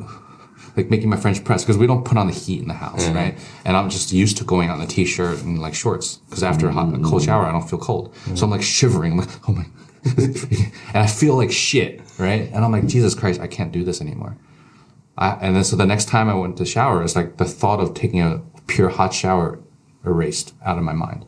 [0.77, 3.05] like making my French press because we don't put on the heat in the house,
[3.05, 3.15] mm-hmm.
[3.15, 3.37] right?
[3.65, 6.69] And I'm just used to going out in a t-shirt and like shorts because after
[6.69, 7.25] a, hot, a cold mm-hmm.
[7.25, 8.13] shower, I don't feel cold.
[8.13, 8.43] So mm-hmm.
[8.45, 9.13] I'm like shivering.
[9.13, 9.65] I'm like, oh my,
[10.05, 10.71] and
[11.03, 12.49] I feel like shit, right?
[12.53, 14.37] And I'm like, Jesus Christ, I can't do this anymore.
[15.17, 17.79] I, and then so the next time I went to shower, it's like the thought
[17.79, 19.59] of taking a pure hot shower
[20.05, 21.25] erased out of my mind.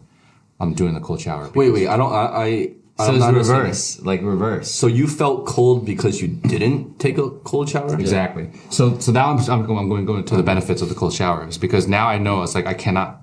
[0.59, 1.49] I'm doing the cold shower.
[1.55, 1.87] Wait, wait.
[1.87, 2.11] I don't.
[2.11, 2.25] I.
[2.25, 4.69] I So it's reverse, like reverse.
[4.69, 7.97] So you felt cold because you didn't take a cold shower?
[7.97, 8.51] Exactly.
[8.69, 10.95] So so now I'm I'm going, I'm going to go into the benefits of the
[10.95, 13.21] cold showers because now I know it's like I cannot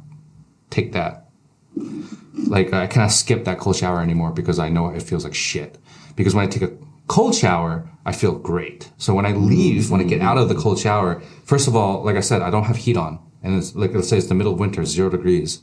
[0.71, 1.29] take that.
[2.49, 5.79] Like I cannot skip that cold shower anymore because I know it feels like shit.
[6.17, 6.73] Because when I take a
[7.07, 8.91] cold shower, I feel great.
[8.97, 12.03] So when I leave, when I get out of the cold shower, first of all,
[12.03, 14.35] like I said, I don't have heat on, and it's like let's say it's the
[14.35, 15.63] middle of winter, zero degrees,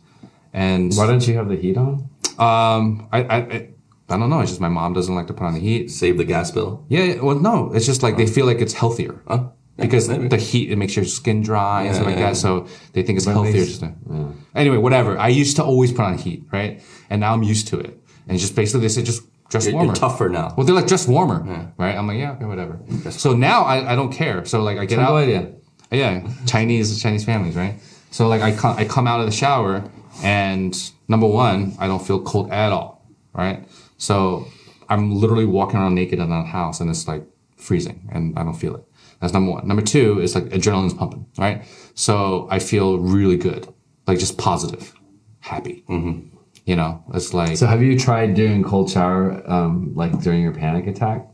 [0.54, 2.10] and Why don't you have the heat on?
[2.38, 3.38] um, I I.
[3.38, 3.72] I
[4.09, 4.41] I don't know.
[4.41, 5.89] It's just my mom doesn't like to put on the heat.
[5.89, 6.85] Save the gas bill.
[6.89, 9.49] Yeah, yeah, well, no, it's just like they feel like it's healthier Huh?
[9.77, 10.27] because maybe.
[10.27, 12.35] the heat it makes your skin dry and stuff like yeah, that.
[12.35, 13.53] So they think it's healthier.
[13.53, 15.17] makes- Just to, Anyway, whatever.
[15.17, 16.81] I used to always put on heat, right?
[17.09, 17.99] And now I'm used to it.
[18.27, 19.87] And just basically they say just dress You're, warmer.
[19.87, 20.53] you're tougher now.
[20.55, 21.39] Well, they're like dress warmer,
[21.77, 21.95] right?
[21.95, 22.79] I'm like yeah, okay, whatever.
[23.11, 24.45] So now I, I don't care.
[24.45, 25.15] So like I get out.
[25.15, 25.53] idea.
[25.91, 27.75] Yeah, Chinese Chinese families, right?
[28.11, 29.83] So like I come I come out of the shower
[30.23, 30.75] and
[31.07, 33.67] number one, I don't feel cold at all, right?
[34.03, 34.47] So
[34.89, 37.23] I'm literally walking around naked in that house and it's like
[37.55, 38.83] freezing and I don't feel it.
[39.21, 39.65] That's number one.
[39.65, 41.63] Number two is like adrenaline's pumping, right?
[41.93, 43.73] So I feel really good,
[44.05, 44.93] like just positive,
[45.39, 45.85] happy.
[45.89, 46.35] Mm-hmm.
[46.65, 50.53] You know, it's like So have you tried doing cold shower, um, like during your
[50.53, 51.25] panic attack?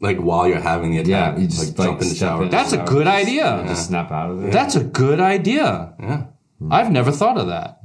[0.00, 2.42] Like while you're having the attack, Yeah, you just, like, jump in the shower.
[2.44, 2.48] in.
[2.50, 2.86] that's a shower.
[2.86, 3.62] good idea.
[3.68, 4.52] Just snap out of it.
[4.52, 5.94] That's a good idea.
[6.00, 6.26] Yeah.
[6.70, 7.80] I've never thought of that.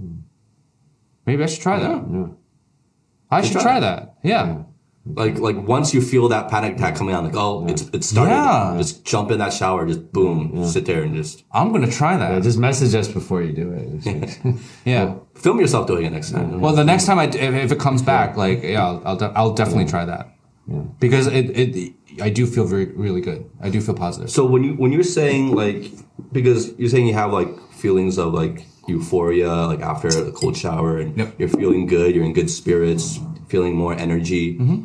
[1.25, 2.05] Maybe I should try that.
[2.10, 2.27] Yeah.
[3.32, 4.15] I should try try that.
[4.24, 4.63] Yeah.
[5.06, 8.32] Like like once you feel that panic attack coming on, like oh, it's it's started.
[8.32, 8.76] Yeah.
[8.78, 12.34] Just jump in that shower, just boom, sit there and just I'm gonna try Yeah,
[12.36, 12.44] that.
[12.44, 13.88] just message us before you do it.
[14.06, 14.06] It's
[14.46, 15.15] like- Yeah.
[15.36, 16.60] film yourself doing it next time.
[16.60, 19.34] Well, the next time I, if, if it comes back, like, yeah, I'll, I'll, de-
[19.36, 20.36] I'll definitely try that.
[21.00, 23.50] Because it, it, I do feel very, really good.
[23.60, 24.30] I do feel positive.
[24.30, 25.92] So when you when you're saying like
[26.32, 30.97] because you're saying you have like feelings of like euphoria like after a cold shower
[31.02, 31.30] and Yep.
[31.39, 34.58] you're feeling good, you're in good spirits, feeling more energy.
[34.58, 34.80] Mm-hmm.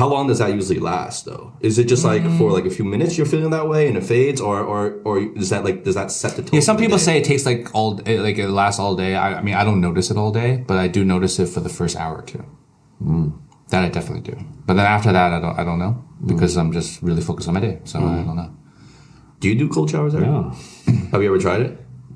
[0.00, 1.52] How long does that usually last though?
[1.60, 2.52] Is it just like for Mm.
[2.58, 5.48] like a few minutes you're feeling that way and it fades or or or is
[5.52, 6.54] that like does that set the tone?
[6.54, 7.90] Yeah, some people say it takes like all,
[8.26, 9.12] like it lasts all day.
[9.16, 11.60] I, I mean, I don't notice it all day, but I do notice it for
[11.60, 12.42] the first hour or two.
[13.70, 14.36] That I definitely do.
[14.66, 15.94] But then after that, I don't, I don't know
[16.26, 17.80] because I'm just really focused on my day.
[17.84, 18.50] So I don't know.
[19.40, 20.54] Do you do cold showers yeah.
[21.12, 21.72] Have you ever tried it?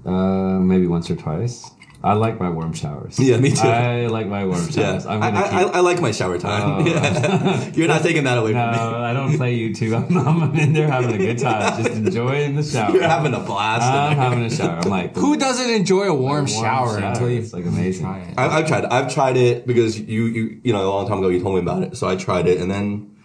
[0.07, 1.69] Uh, maybe once or twice.
[2.05, 3.19] I like my warm showers.
[3.19, 3.67] Yeah, me too.
[3.67, 5.07] I like my warm Yeah, showers.
[5.07, 5.75] I'm gonna I, keep.
[5.75, 6.87] I, I like my shower time.
[6.93, 7.71] Yeah.
[7.75, 8.77] You're not taking that away from me.
[8.77, 9.93] no, I don't play YouTube.
[9.97, 12.93] I'm, I'm in there having a good time, just enjoying the shower.
[12.95, 13.83] You're having a blast.
[13.83, 14.79] I'm having a shower.
[14.85, 18.05] I'm like, Who doesn't enjoy a warm, warm shower, until you It's like amazing.
[18.05, 18.35] try it?
[18.39, 18.93] I, I've tried it.
[18.93, 21.63] I've tried it because you, you, you know, a long time ago you told me
[21.63, 21.97] about it.
[21.97, 23.17] So I tried it and then,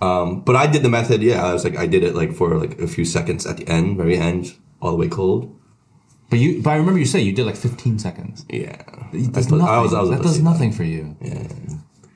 [0.00, 1.20] um, but I did the method.
[1.22, 1.44] Yeah.
[1.44, 3.98] I was like, I did it like for like a few seconds at the end,
[3.98, 4.54] very end.
[4.80, 5.60] all the way cold.
[6.34, 8.44] But you, but I remember you say you did like 15 seconds.
[8.50, 8.74] Yeah.
[9.12, 9.72] Does put- nothing.
[9.72, 11.14] I was- I was that does nothing for you.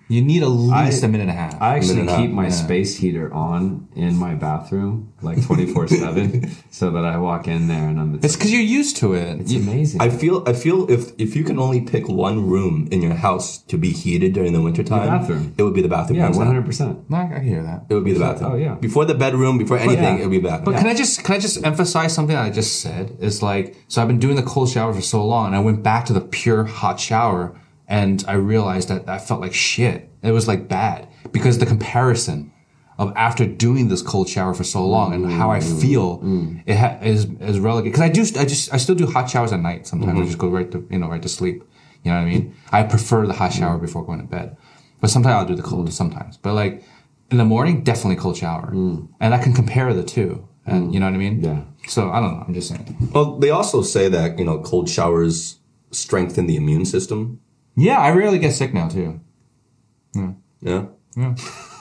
[0.09, 1.61] You need at least I- a minute and a half.
[1.61, 2.51] I actually minute and a keep half, my yeah.
[2.51, 7.88] space heater on in my bathroom like 24 7 so that I walk in there
[7.88, 9.40] and I'm it's because you're used to it.
[9.40, 10.01] it's amazing.
[10.01, 13.59] I feel I feel if if you can only pick one room in your house
[13.64, 15.55] to be heated during the wintertime, bathroom.
[15.59, 16.18] it would be the bathroom.
[16.18, 17.11] yeah, 100%.
[17.11, 17.87] No, I I hear that.
[17.88, 18.53] It would be the bathroom.
[18.53, 18.75] Oh, yeah.
[18.75, 20.16] Before the bedroom, before anything, yeah.
[20.16, 20.64] it would be the bathroom.
[20.64, 23.16] But can I just can I just emphasize something I just said?
[23.21, 25.83] Is like so I've been doing the cold shower for so long, and I went
[25.83, 30.11] back to the pure hot shower, and I realized that I felt like shit.
[30.22, 32.53] It was like bad because the comparison
[32.98, 35.81] of after doing this cold shower for so long and how I mm.
[35.81, 36.62] feel mm.
[36.66, 37.92] it ha- is is relegated.
[37.92, 39.87] Because I do I just I still do hot showers at night.
[39.87, 40.27] Sometimes I mm-hmm.
[40.27, 41.64] just go right to you know right to sleep.
[42.05, 42.55] You know what I mean?
[42.70, 43.81] I prefer the hot shower mm.
[43.81, 44.57] before going to bed,
[45.01, 45.92] but sometimes I'll do the cold.
[45.92, 46.85] Sometimes, but like
[47.31, 50.46] in the morning, definitely cold shower, and I can compare the two.
[50.66, 51.42] And you know what I mean?
[51.42, 51.62] Yeah.
[51.87, 52.44] So I don't know.
[52.46, 53.11] I'm just saying.
[53.14, 55.59] Well, they also say that you know cold showers
[55.90, 57.40] strengthen the immune system.
[57.79, 59.21] Yeah, I rarely get sick now too.
[60.14, 60.33] Yeah.
[60.61, 61.35] Yeah.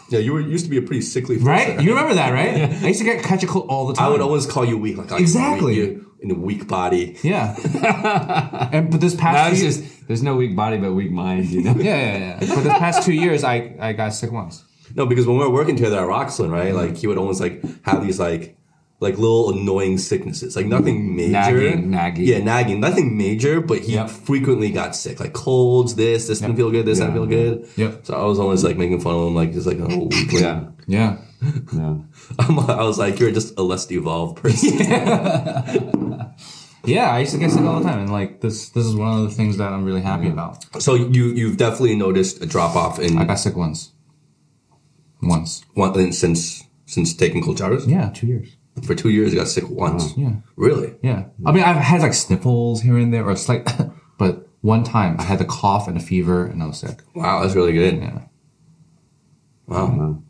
[0.10, 1.48] Yeah, you were used to be a pretty sickly person.
[1.50, 1.82] Right?
[1.82, 2.58] You remember that, right?
[2.58, 2.80] Yeah.
[2.84, 4.06] I used to get catch a cold all the time.
[4.06, 5.76] I would always call you weak, like Exactly.
[5.76, 7.18] you're in a weak body.
[7.24, 7.56] Yeah.
[8.72, 11.62] and but this past it's two just, there's no weak body but weak mind, you
[11.62, 11.76] know?
[11.78, 12.40] yeah, yeah, yeah.
[12.40, 14.64] But this past two years, I I got sick once.
[14.96, 16.74] No, because when we were working together at Roxland, right?
[16.74, 18.57] Like he would always like have these like
[19.00, 21.32] like little annoying sicknesses, like nothing major.
[21.32, 22.26] Nagging, nagging.
[22.26, 22.80] Yeah, nagging.
[22.80, 24.10] Nothing major, but he Yep.
[24.10, 25.94] frequently got sick, like colds.
[25.96, 26.86] This, this didn't feel good.
[26.88, 27.68] This didn't feel good.
[27.76, 28.06] Yep.
[28.08, 30.10] So I was always like making fun of him, like just like oh.
[30.32, 30.70] Yeah.
[30.88, 31.18] Yeah.
[31.72, 31.98] Yeah.
[32.40, 34.80] I'm, I was like, you're just a less evolved person.
[34.80, 36.32] Yeah,
[36.86, 39.20] yeah, I used to get sick all the time, and like this, this is one
[39.20, 40.66] of the things that I'm really happy about.
[40.82, 43.92] so you you've definitely noticed a drop off in I got sick once.
[45.22, 45.62] Once.
[45.76, 47.86] one since since taking cold showers.
[47.86, 48.57] Yeah, two years.
[48.84, 50.16] For two years, you got sick once.
[50.18, 50.34] Yeah.
[50.56, 50.96] Really?
[51.02, 51.26] Yeah.
[51.46, 53.68] I mean, I've had like sniffles here and there, or slight,
[54.18, 57.00] but one time I had the cough and a fever, and I was sick.
[57.16, 57.98] Wow, that's really good.
[57.98, 58.20] Yeah.
[59.68, 60.22] Wow.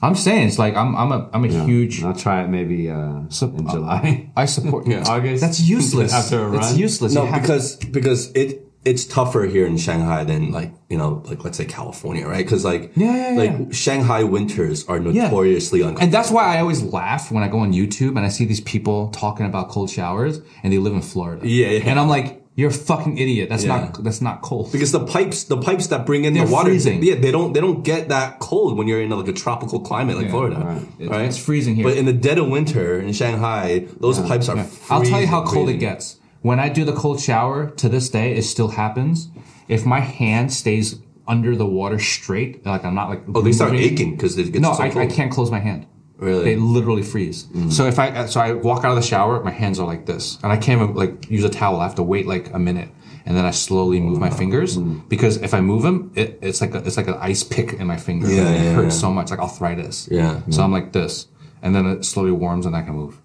[0.00, 2.04] I'm saying, it's like I'm, I'm a, I'm a huge.
[2.04, 4.30] I'll try it maybe uh, in July.
[4.36, 4.86] I support.
[4.88, 5.04] Yeah.
[5.08, 5.40] August.
[5.40, 6.12] That's useless.
[6.12, 6.58] After a run?
[6.62, 7.14] It's useless.
[7.14, 11.44] No, have- because because it it's tougher here in Shanghai than like you know like
[11.44, 12.44] let's say California, right?
[12.44, 13.38] Because like Yeah, yeah, yeah.
[13.42, 16.04] like Shanghai winters are notoriously uncomfortable.
[16.04, 18.60] And that's why I always laugh when I go on YouTube and I see these
[18.62, 21.46] people talking about cold showers and they live in Florida.
[21.46, 21.90] Yeah, yeah.
[21.90, 23.48] And I'm like, you're a fucking idiot.
[23.50, 23.76] That's Yeah.
[23.80, 24.72] not that's not cold.
[24.72, 27.02] because the pipes the pipes that bring in They're the water, freezing.
[27.04, 30.16] yeah, they don't they don't get that cold when you're in like a tropical climate
[30.16, 30.82] like Yeah, Florida, right.
[30.98, 31.26] It- right?
[31.26, 31.84] It's freezing here.
[31.84, 34.58] But in the dead of winter in Shanghai, those pipes are.
[34.90, 36.17] I'll tell you how freezing, cold it gets.
[36.42, 39.28] When I do the cold shower, to this day, it still happens.
[39.68, 43.72] If my hand stays under the water straight, like I'm not like Oh, they start
[43.72, 45.04] moving- aching because it gets No, so I, cold.
[45.04, 45.86] I can't close my hand.
[46.16, 46.44] Really?
[46.44, 47.44] They literally freeze.
[47.46, 47.70] Mm.
[47.72, 50.38] So if I so I walk out of the shower, my hands are like this,
[50.42, 51.80] and I can't even like use a towel.
[51.80, 52.88] I have to wait like a minute,
[53.24, 55.08] and then I slowly move my fingers mm.
[55.08, 57.86] because if I move them, it, it's like a, it's like an ice pick in
[57.86, 58.28] my finger.
[58.28, 59.00] Yeah, Like, it hurts yeah.
[59.00, 60.08] so much, like arthritis.
[60.10, 60.40] Yeah.
[60.50, 60.72] So I'm mm.
[60.72, 61.28] like this,
[61.62, 63.20] and then it slowly warms, and I can move.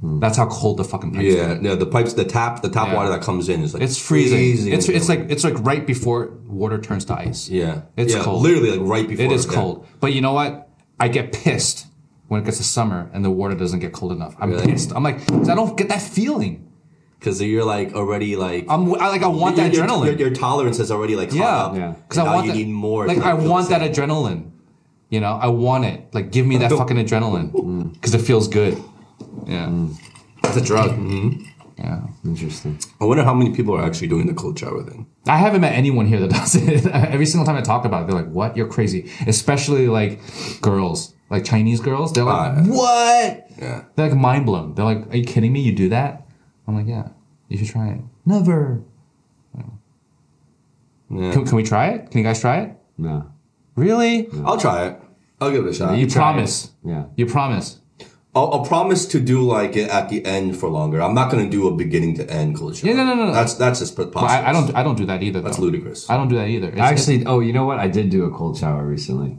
[0.00, 0.20] Hmm.
[0.20, 1.62] That's how cold the fucking pipes Yeah, get.
[1.62, 1.74] yeah.
[1.74, 2.94] The pipes, the tap, the tap Yeah.
[2.96, 4.70] water that comes in is like It's freezing.
[4.72, 7.48] It's it's like it's like right before water turns to ice.
[7.48, 7.82] Yeah.
[7.96, 8.42] It's Yeah, cold.
[8.42, 9.24] Literally, like right before.
[9.24, 9.52] It is yeah.
[9.52, 9.86] cold.
[10.00, 10.68] But you know what?
[11.00, 11.86] I get pissed
[12.28, 14.34] when it gets to summer and the water doesn't get cold enough.
[14.38, 14.66] I'm Really?
[14.72, 14.92] pissed.
[14.94, 16.62] I'm like, 'cause I don't get that feeling.
[17.18, 18.66] Because you're like already like.
[18.68, 20.04] I'm I, like I want that your, adrenaline.
[20.06, 21.74] Your, your tolerance is already like yeah, up.
[21.74, 21.92] Yeah.
[21.92, 23.06] Because I now want you that, need more.
[23.06, 24.08] Like to, I feel the want that same.
[24.08, 24.50] adrenaline.
[25.08, 26.12] You know, I want it.
[26.12, 27.92] Like give me that fucking adrenaline mm.
[27.94, 28.76] because it feels good.
[29.46, 29.96] Yeah, mm.
[30.44, 30.90] it's a drug.
[30.90, 31.44] Mm-hmm.
[31.78, 32.06] Yeah.
[32.24, 32.78] Interesting.
[33.00, 35.06] I wonder how many people are actually doing the cold shower thing.
[35.26, 36.86] I haven't met anyone here that does it.
[36.92, 38.56] Every single time I talk about it, they're like, "What?
[38.56, 40.20] You're crazy." Especially like
[40.62, 42.12] girls, like Chinese girls.
[42.12, 42.62] They're like, ah, yeah.
[42.70, 43.84] "What?" Yeah.
[43.94, 44.74] They're like mind blown.
[44.74, 45.60] They're like, "Are you kidding me?
[45.60, 46.26] You do that?"
[46.66, 47.08] I'm like, "Yeah,
[47.48, 48.82] you should try it." Never.
[51.10, 51.32] Yeah.
[51.32, 52.10] Can, can we try it?
[52.10, 52.76] Can you guys try it?
[52.98, 53.30] No.
[53.76, 54.28] Really?
[54.44, 55.00] I'll try it.
[55.40, 55.96] I'll give it a shot.
[55.96, 56.72] You try promise?
[56.84, 57.04] Yeah.
[57.16, 57.78] You promise?
[58.36, 61.00] I'll, I'll promise to do like it at the end for longer.
[61.00, 62.90] I'm not gonna do a beginning to end cold shower.
[62.90, 63.32] Yeah, no, no, no, no.
[63.32, 64.12] That's that's just possible.
[64.12, 64.74] But I, I don't.
[64.76, 65.40] I don't do that either.
[65.40, 65.62] That's though.
[65.62, 66.10] ludicrous.
[66.10, 66.68] I don't do that either.
[66.68, 67.78] It's, Actually, oh, you know what?
[67.78, 69.38] I did do a cold shower recently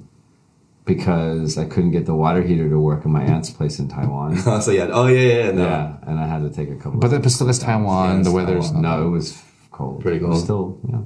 [0.86, 4.38] because I couldn't get the water heater to work in my aunt's place in Taiwan.
[4.62, 4.90] so yeah.
[4.92, 5.52] Oh yeah, yeah.
[5.52, 5.64] No.
[5.64, 7.00] yeah, and I had to take a couple.
[7.00, 8.24] but then still, it's Taiwan.
[8.24, 8.82] the weather's Taiwan.
[8.82, 10.02] no, it was cold.
[10.02, 10.42] Pretty cold.
[10.42, 11.02] Still, yeah.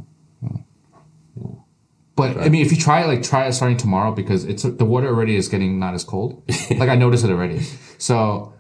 [2.34, 4.86] But I mean, if you try it, like try it starting tomorrow because it's the
[4.86, 6.43] water already is getting not as cold.
[6.79, 7.60] like I noticed it already.
[7.97, 8.53] So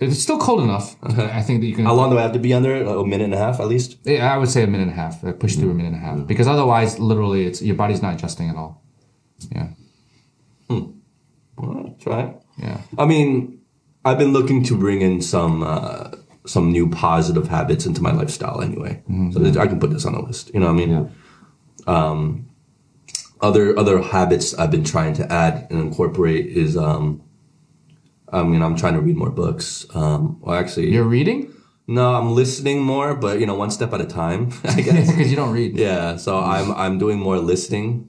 [0.00, 0.96] it's still cold enough.
[1.02, 1.84] I think that you can.
[1.84, 2.84] How long do I have to be under?
[2.84, 3.98] Like a minute and a half at least.
[4.04, 5.22] Yeah, I would say a minute and a half.
[5.24, 8.14] uh, Push through a minute and a half because otherwise, literally, it's your body's not
[8.14, 8.82] adjusting at all.
[9.54, 9.68] Yeah,
[10.68, 10.84] Hmm.
[11.56, 12.42] Well, try it.
[12.58, 12.80] yeah.
[12.98, 13.60] I mean,
[14.04, 16.10] I've been looking to bring in some uh,
[16.46, 19.02] some new positive habits into my lifestyle anyway.
[19.32, 20.50] So I can put this on the list.
[20.54, 20.90] You know what I mean?
[20.90, 21.06] Yeah.
[23.40, 27.22] Other other habits I've been trying to add and incorporate is um,
[28.32, 29.86] I mean I'm trying to read more books.
[29.94, 31.54] Um, well, actually, You're reading
[31.90, 34.52] no, I'm listening more, but you know, one step at a time.
[34.64, 35.08] I guess.
[35.10, 35.76] because you don't read.
[35.76, 38.08] Yeah, so I'm I'm doing more listening,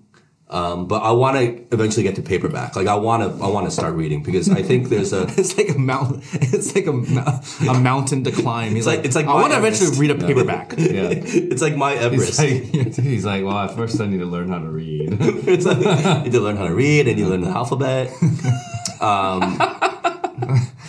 [0.51, 2.75] um, but I want to eventually get to paperback.
[2.75, 5.55] Like I want to I want to start reading because I think there's a It's
[5.57, 6.21] like a mountain.
[6.33, 8.73] It's like a, a mountain to climb.
[8.73, 10.73] He's like- it's like I want to eventually read a paperback.
[10.79, 11.09] Yeah.
[11.11, 12.41] it's like my Everest.
[12.41, 15.17] He's like, he's like, well, at first I need to learn how to read.
[15.21, 18.09] it's like you need to learn how to read and you learn the alphabet.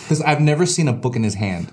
[0.09, 1.71] This- I've never seen a book in his hand.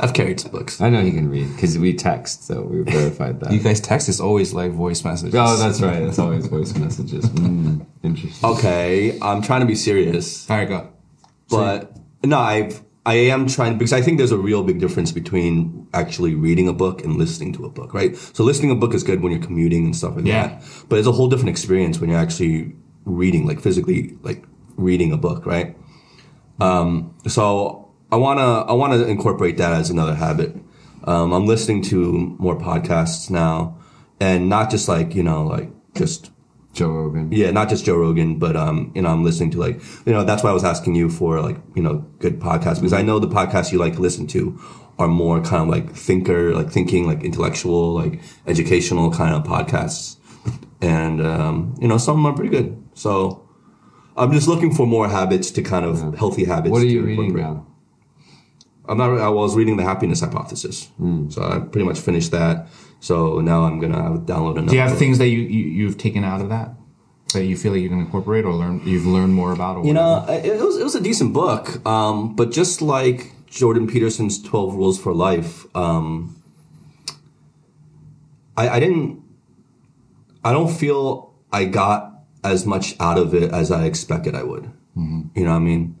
[0.00, 0.80] I've carried some books.
[0.80, 3.50] I know he can read because we text, so we verified that.
[3.52, 5.34] You guys text is always like voice messages.
[5.36, 6.02] oh, that's right.
[6.02, 7.24] It's always voice messages.
[7.30, 8.48] Mm, interesting.
[8.50, 10.88] Okay, I'm trying to be serious, All right, go.
[11.50, 12.70] but no, I
[13.04, 16.72] I am trying because I think there's a real big difference between actually reading a
[16.72, 18.14] book and listening to a book, right?
[18.16, 20.48] So listening to a book is good when you're commuting and stuff like Yeah.
[20.48, 24.44] that, but it's a whole different experience when you're actually reading, like physically, like
[24.76, 25.74] reading a book, right?
[26.60, 30.56] Um, so I wanna I wanna incorporate that as another habit.
[31.04, 33.78] Um, I'm listening to more podcasts now,
[34.20, 36.30] and not just like you know like just
[36.72, 37.32] Joe Rogan.
[37.32, 40.24] yeah, not just Joe Rogan, but um, you know, I'm listening to like, you know,
[40.24, 43.18] that's why I was asking you for like, you know, good podcasts because I know
[43.18, 44.58] the podcasts you like to listen to
[44.98, 50.16] are more kind of like thinker, like thinking, like intellectual, like educational kind of podcasts,
[50.80, 52.82] and um, you know, some of them are pretty good.
[52.94, 53.48] So
[54.16, 56.70] I'm just looking for more habits to kind of healthy habits.
[56.70, 57.66] What are to you reading now?
[58.88, 59.18] I'm not.
[59.18, 60.88] I was reading the Happiness Hypothesis,
[61.28, 62.68] so I pretty much finished that.
[63.00, 64.68] So now I'm gonna download another.
[64.68, 64.98] Do you have book.
[64.98, 66.74] things that you, you you've taken out of that
[67.34, 68.80] that you feel like you can incorporate or learn?
[68.84, 69.76] You've learned more about.
[69.78, 73.32] Or You know, it it was it was a decent book, um, but just like
[73.46, 76.42] Jordan Peterson's Twelve Rules for Life, um,
[78.56, 79.22] I, I didn't.
[80.44, 84.72] I don't feel I got as much out of it as I expected I would.
[85.36, 85.97] You know what I mean?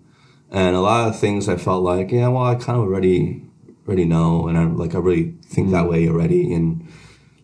[0.50, 3.42] And a lot of things I felt like, yeah, well, I kind of already
[3.86, 5.90] already know, and I like I really think that mm-hmm.
[5.90, 6.86] way already, and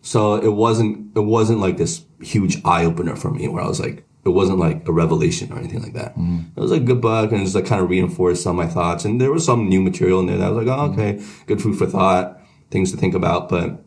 [0.01, 3.79] so it wasn't it wasn't like this huge eye opener for me where I was
[3.79, 6.13] like it wasn't like a revelation or anything like that.
[6.15, 6.39] Mm-hmm.
[6.55, 8.71] It was a good book and it just like kind of reinforced some of my
[8.71, 9.05] thoughts.
[9.05, 10.99] And there was some new material in there that I was like, oh, mm-hmm.
[10.99, 12.41] okay, good food for thought,
[12.71, 13.49] things to think about.
[13.49, 13.83] But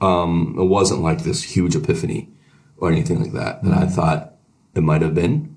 [0.00, 2.30] um, it wasn't like this huge epiphany
[2.78, 4.34] or anything like that that I thought
[4.74, 5.51] it might have been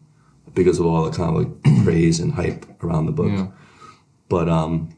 [0.55, 3.31] because of all the kind of like praise and hype around the book.
[3.31, 3.47] Yeah.
[4.29, 4.95] But um,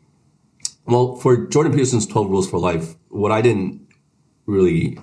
[0.85, 3.85] well, for Jordan Peterson's Twelve Rules for Life, what I didn't
[4.45, 4.97] really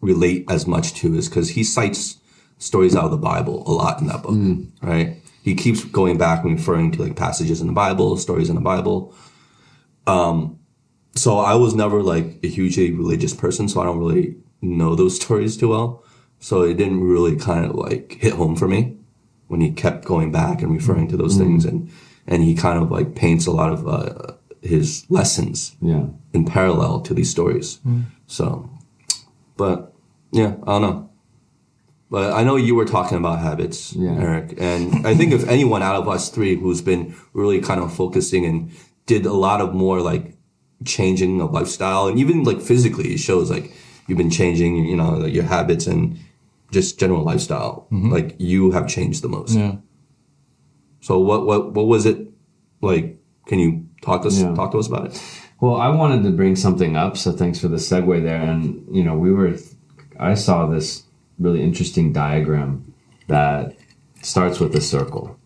[0.00, 2.18] relate as much to is because he cites
[2.58, 4.34] stories out of the Bible a lot in that book,
[4.82, 5.20] right?
[5.42, 8.62] He keeps going back and referring to like passages in the Bible, stories in the
[8.62, 9.14] Bible.
[10.06, 10.58] Um,
[11.14, 15.16] so I was never like a hugely religious person, so I don't really know those
[15.20, 16.04] stories too well.
[16.38, 18.98] So it didn't really kind of like hit home for me
[19.48, 21.90] when he kept going back and referring to those things, and
[22.26, 26.06] and he kind of like paints a lot of uh, his lessons Yeah.
[26.32, 27.80] in parallel to these stories.
[28.26, 28.70] So,
[29.56, 29.92] but
[30.32, 31.10] yeah, I don't know.
[32.10, 34.10] But I know you were talking about habits, Yeah.
[34.16, 37.92] Aric, and I think if anyone out of us three who's been really kind of
[37.92, 38.70] focusing and
[39.06, 40.36] did a lot of more like
[40.84, 43.72] changing of lifestyle and even like physically, it shows like
[44.06, 46.18] you've been changing, you know, like, your habits and
[46.74, 47.86] just general lifestyle.
[47.90, 48.12] Mm-hmm.
[48.12, 49.54] Like you have changed the most.
[49.54, 49.76] Yeah.
[51.00, 52.18] So what what what was it
[52.82, 53.18] like?
[53.46, 54.54] Can you talk to us Yeah.
[54.54, 55.22] talk to us about it?
[55.60, 58.42] Well, I wanted to bring something up, so thanks for the segue there.
[58.42, 59.56] And you know, we were,
[60.18, 61.04] I saw this
[61.38, 62.92] really interesting diagram
[63.28, 63.74] that
[64.20, 65.38] starts with a circle,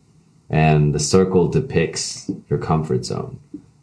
[0.51, 3.39] and the circle depicts your comfort zone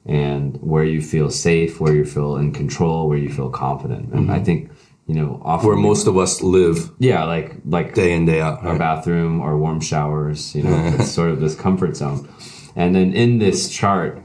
[0.05, 4.13] and where you feel safe, where you feel in control, where you feel confident.
[4.13, 4.45] And I mm-hmm.
[4.45, 4.71] think
[5.07, 8.63] you know, often Where most of us live yeah, like like day in day out.
[8.63, 8.79] our right?
[8.79, 10.55] bathroom our warm showers.
[10.55, 12.27] You know, it's sort of this comfort zone.
[12.75, 14.21] And then in this chart,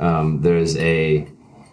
[0.00, 1.28] um, there's a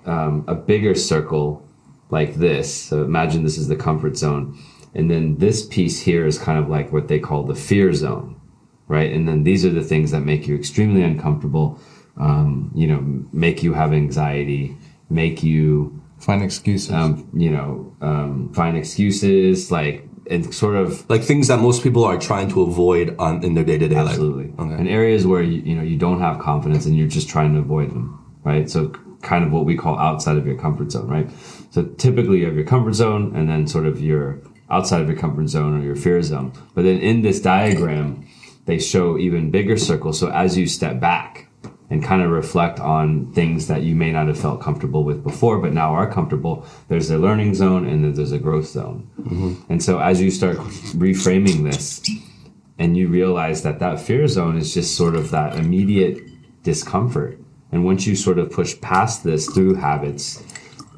[0.06, 1.68] um, a bigger circle
[2.12, 2.74] like this.
[2.74, 4.58] So imagine this is the comfort zone,
[4.94, 8.40] and then this piece here is kind of like what they call the fear zone,
[8.88, 9.12] right?
[9.12, 11.80] And then these are the things that make you extremely uncomfortable.
[12.18, 14.78] Um, you know, make you have anxiety,
[15.10, 16.92] make you Find excuses.
[16.92, 22.04] um, you know um, find excuses, like and sort of like things that most people
[22.06, 24.10] are trying to avoid on in their day to day life.
[24.10, 24.54] Absolutely.
[24.58, 24.76] Okay.
[24.76, 27.60] And areas where you, you know you don't have confidence and you're just trying to
[27.60, 28.70] avoid them, right?
[28.70, 31.30] So kind of what we call outside of your comfort zone, right?
[31.72, 35.18] So typically you have your comfort zone and then sort of your outside of your
[35.18, 36.54] comfort zone or your fear zone.
[36.74, 38.28] But then in this diagram,
[38.66, 40.20] they show even bigger circles.
[40.20, 41.48] So as you step back
[41.92, 45.60] and kind of reflect on things that you may not have felt comfortable with before,
[45.60, 49.08] but now are comfortable, there's a learning zone and then there's a growth zone.
[49.20, 49.54] Mm-hmm.
[49.70, 50.58] And so as you start
[50.96, 52.02] reframing this
[52.80, 56.18] and you realize that that fear zone is just sort of that immediate
[56.64, 57.38] discomfort.
[57.74, 60.42] And once you sort of push past this through habits,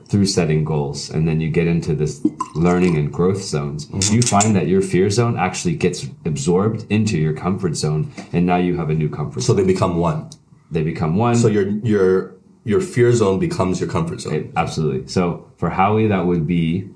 [0.09, 2.23] through setting goals, and then you get into this
[2.53, 4.13] learning and growth zones, mm-hmm.
[4.13, 8.57] you find that your fear zone actually gets absorbed into your comfort zone, and now
[8.57, 9.65] you have a new comfort So zone.
[9.65, 10.29] they become one.
[10.71, 11.35] They become one.
[11.35, 14.53] So your your your fear zone becomes your comfort zone.
[14.55, 15.07] Absolutely.
[15.07, 16.89] So for Howie, that would be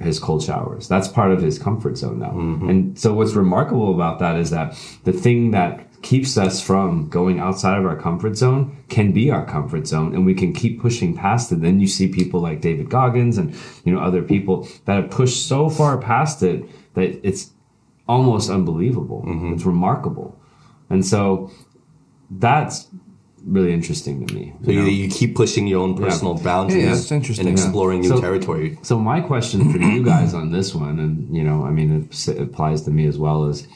[0.00, 0.88] his cold showers.
[0.88, 2.30] That's part of his comfort zone now.
[2.30, 2.70] Mm-hmm.
[2.70, 7.40] And so what's remarkable about that is that the thing that keeps us from going
[7.40, 11.16] outside of our comfort zone can be our comfort zone and we can keep pushing
[11.16, 11.60] past it.
[11.60, 15.46] Then you see people like David Goggins and you know other people that have pushed
[15.46, 16.64] so far past it
[16.94, 17.52] that it's
[18.06, 19.22] almost unbelievable.
[19.26, 19.54] Mm-hmm.
[19.54, 20.38] It's remarkable.
[20.90, 21.50] And so
[22.38, 22.88] that's
[23.44, 24.54] really interesting to me.
[24.64, 27.64] So you, you keep pushing your own personal boundaries Yeah, that's interesting, and yeah.
[27.64, 28.78] exploring new So- territory.
[28.82, 32.40] So my question for you guys on this one, and you know, I mean, it
[32.40, 33.66] applies to me as well, is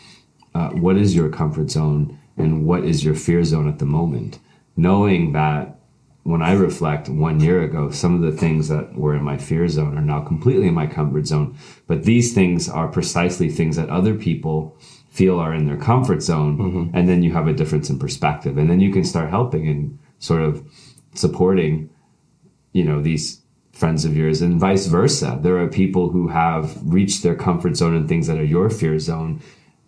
[0.55, 4.39] uh, what is your comfort zone and what is your fear zone at the moment?
[4.77, 5.79] Knowing that
[6.23, 9.67] when I reflect one year ago, some of the things that were in my fear
[9.69, 11.57] zone are now completely in my comfort zone.
[11.87, 14.77] But these things are precisely things that other people
[15.19, 16.57] feel are in their comfort zone.
[16.95, 18.57] And then you have a difference in perspective.
[18.57, 20.53] And then you can start helping and sort of
[21.15, 21.91] supporting
[22.73, 23.41] you know these
[23.73, 25.39] friends of yours and vice versa.
[25.41, 28.99] There are people who have reached their comfort zone and things that are your fear
[28.99, 29.41] zone.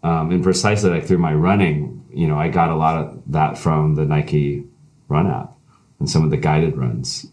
[0.03, 3.59] Um, and precisely like through my running you know i got a lot of that
[3.59, 4.64] from the nike
[5.09, 5.53] run app
[5.99, 7.26] and some of the guided runs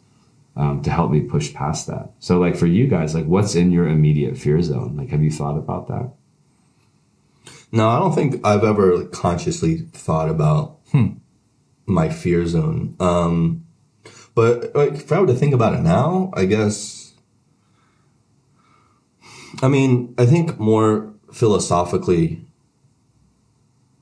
[0.58, 2.12] um, to help me push past that.
[2.20, 4.98] So like for you guys like what's in your immediate fear zone?
[4.98, 6.12] Like have you thought about that
[7.72, 10.80] No, I don't think I've ever consciously thought about
[11.86, 12.96] my fear zone.
[13.00, 13.66] Um,
[14.36, 17.14] but like, if I were to think about it now, I guess.
[19.62, 22.46] I mean, I think more philosophically.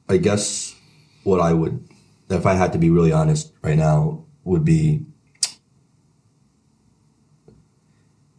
[0.07, 0.75] I guess
[1.23, 1.87] what I would,
[2.29, 5.05] if I had to be really honest right now, would be.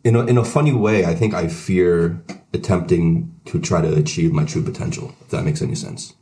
[0.07, 4.33] In a, in a funny way, I think I fear attempting to try to achieve
[4.33, 6.15] my true potential, if that makes any sense.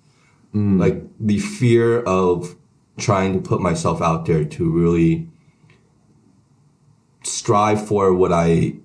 [0.52, 0.80] Hmm.
[0.80, 2.56] Like the fear of
[2.96, 5.28] trying to put myself out there to really
[7.24, 8.76] strive for what I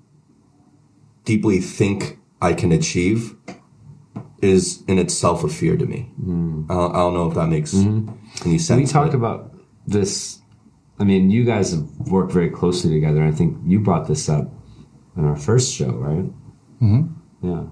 [1.23, 3.37] deeply think I can achieve
[4.41, 6.11] is in itself a fear to me.
[6.21, 6.65] Hmm.
[6.69, 8.13] I, don't, I don't know if that makes mm-hmm.
[8.45, 8.79] any sense.
[8.81, 9.55] we talked about
[9.89, 10.39] this
[10.99, 14.51] i mean you guys have worked very closely together i think you brought this up
[15.19, 16.25] in our first show right
[16.81, 17.03] mm-hmm.
[17.41, 17.63] yeah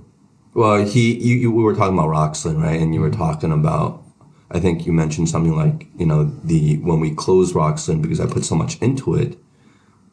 [0.57, 2.81] Well, he, you, you, we were talking about Roxland, right?
[2.81, 4.03] And you were talking about,
[4.49, 8.25] I think you mentioned something like, you know, the when we closed Roxland because I
[8.25, 9.37] put so much into it,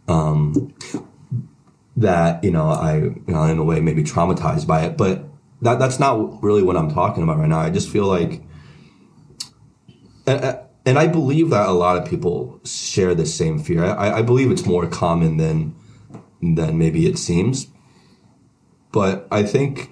[0.07, 0.75] um,
[1.97, 4.99] that you know I, you know, in a way, maybe traumatized by it.
[4.99, 5.25] But
[5.63, 7.61] that that's not really what I'm talking about right now.
[7.61, 8.43] I just feel like,
[10.27, 13.83] and, and I believe that a lot of people share the same fear.
[13.83, 15.75] I, I believe it's more common than
[16.53, 17.69] than maybe it seems.
[18.93, 19.91] But I think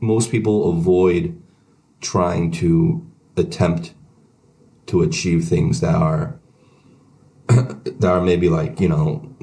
[0.00, 1.40] most people avoid
[2.00, 3.04] trying to
[3.36, 3.94] attempt
[4.86, 6.38] to achieve things that are
[7.48, 9.34] that are maybe like you know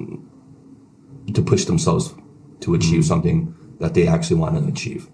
[1.33, 2.13] to push themselves
[2.61, 5.09] to achieve something that they actually want to achieve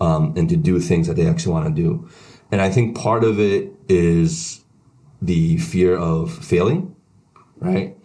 [0.00, 2.08] um, and to do things that they actually want to do.
[2.52, 4.64] And i think part of it is
[5.20, 6.94] the fear of failing
[7.58, 7.95] right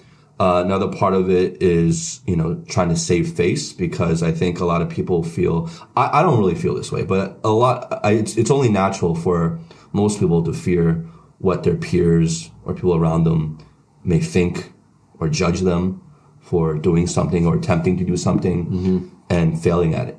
[0.41, 4.59] uh, another part of it is, you know, trying to save face because I think
[4.59, 7.99] a lot of people feel, I, I don't really feel this way, but a lot,
[8.03, 9.59] I, it's, it's only natural for
[9.93, 10.93] most people to fear
[11.37, 13.59] what their peers or people around them
[14.03, 14.73] may think
[15.19, 16.01] or judge them
[16.39, 20.17] for doing something or attempting to do something and failing at it,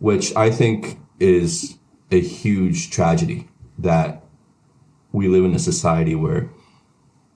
[0.00, 1.78] which I think is
[2.10, 3.48] a huge tragedy
[3.78, 4.24] that
[5.12, 6.50] we live in a society where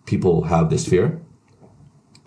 [0.05, 1.24] people have this fear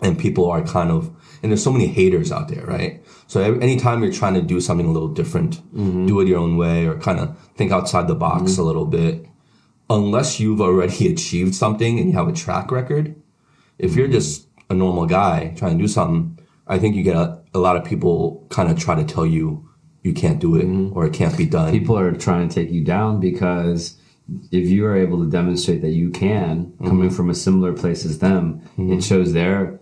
[0.00, 3.02] and people are kind of and there's so many haters out there right?
[3.26, 6.06] So every, anytime you're trying to do something a little different mm-hmm.
[6.06, 8.62] do it your own way or kind of think outside the box mm-hmm.
[8.62, 9.26] a little bit.
[9.90, 13.20] Unless you've already achieved something and you have a track record
[13.78, 14.14] if you're mm-hmm.
[14.14, 17.74] just a normal guy trying to do something i think you get a, a lot
[17.74, 19.68] of people kind of try to tell you
[20.02, 21.72] you can't do it or it can't be done.
[21.72, 23.96] People are trying to take you down because
[24.50, 28.18] if you are able to demonstrate that you can coming from a similar place as
[28.18, 29.80] them it shows their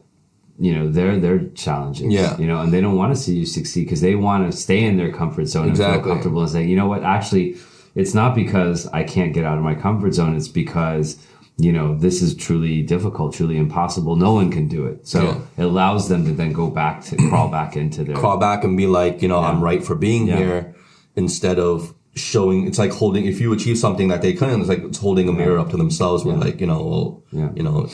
[0.58, 2.36] you know their their challenges Yeah.
[2.38, 4.82] you know and they don't want to see you succeed because they want to stay
[4.84, 6.02] in their comfort zone and Exactly.
[6.02, 7.56] feel comfortable and say you know what actually
[7.94, 10.36] it's not because I can't get out of my comfort zone.
[10.36, 11.16] It's because
[11.58, 14.16] you know this is truly difficult, truly impossible.
[14.16, 15.06] No one can do it.
[15.08, 15.38] So Yeah.
[15.62, 18.76] it allows them to then go back to crawl back into their crawl back and
[18.76, 20.36] be like, you know, I'm right for being Yeah.
[20.36, 20.74] here
[21.16, 24.82] instead of showing it's like holding if you achieve something that they couldn't it's like
[24.82, 27.50] it's holding a mirror up to themselves where like you know well, Yeah.
[27.54, 27.86] you know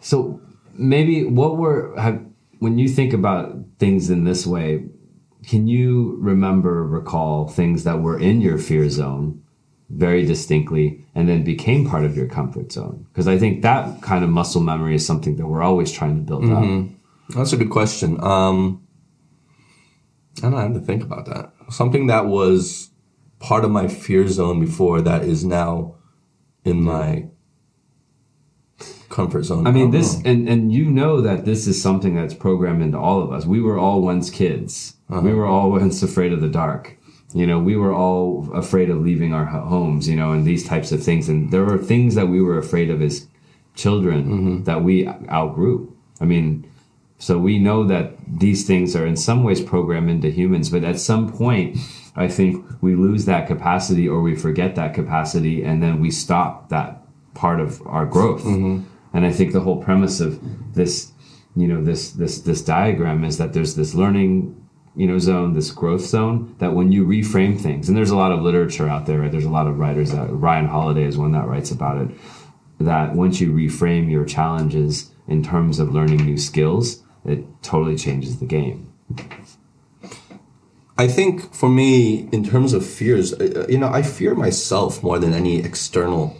[0.00, 0.40] So
[0.76, 2.24] maybe what were have
[2.58, 4.84] when you think about things in this way,
[5.46, 9.42] can you remember recall things that were in your fear zone
[9.90, 13.06] very distinctly and then became part of your comfort zone?
[13.12, 16.22] Because I think that kind of muscle memory is something that we're always trying to
[16.22, 16.64] build up.
[17.30, 18.18] That's a good question.
[18.22, 18.86] Um,
[20.42, 21.52] I don't have to think about that.
[21.70, 22.90] Something that was
[23.38, 25.96] part of my fear zone before that is now
[26.64, 27.28] in my
[29.14, 29.66] comfort zone.
[29.66, 33.22] I mean, this, and, and you know that this is something that's programmed into all
[33.22, 33.46] of us.
[33.46, 34.96] We were all once kids.
[35.08, 35.20] Uh-huh.
[35.20, 36.98] We were all once afraid of the dark.
[37.32, 40.92] You know, we were all afraid of leaving our homes, you know, and these types
[40.92, 41.28] of things.
[41.28, 43.26] And there were things that we were afraid of as
[43.74, 44.64] children mm-hmm.
[44.64, 45.96] that we outgrew.
[46.20, 46.68] I mean,
[47.18, 50.98] so we know that these things are in some ways programmed into humans, but at
[50.98, 51.76] some point,
[52.14, 56.68] I think we lose that capacity or we forget that capacity and then we stop
[56.68, 57.02] that
[57.34, 58.44] part of our growth.
[58.44, 58.93] Mm-hmm.
[59.14, 60.40] And I think the whole premise of
[60.74, 61.12] this,
[61.56, 64.60] you know, this this this diagram is that there's this learning,
[64.96, 68.32] you know, zone, this growth zone that when you reframe things, and there's a lot
[68.32, 69.30] of literature out there, right?
[69.32, 72.10] There's a lot of writers that Ryan Holiday is one that writes about it
[72.80, 78.40] that once you reframe your challenges in terms of learning new skills, it totally changes
[78.40, 78.92] the game.
[80.96, 85.18] I think for me, in terms of fears, uh, you know, I fear myself more
[85.18, 86.36] than any external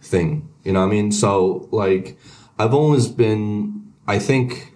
[0.00, 0.48] thing.
[0.64, 1.12] You know what I mean?
[1.12, 2.18] So, like,
[2.58, 4.74] I've always been, I think,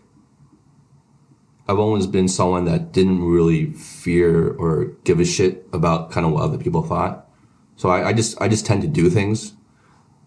[1.68, 6.32] I've always been someone that didn't really fear or give a shit about kind of
[6.32, 7.28] what other people thought.
[7.76, 9.54] So I, I just, I just tend to do things.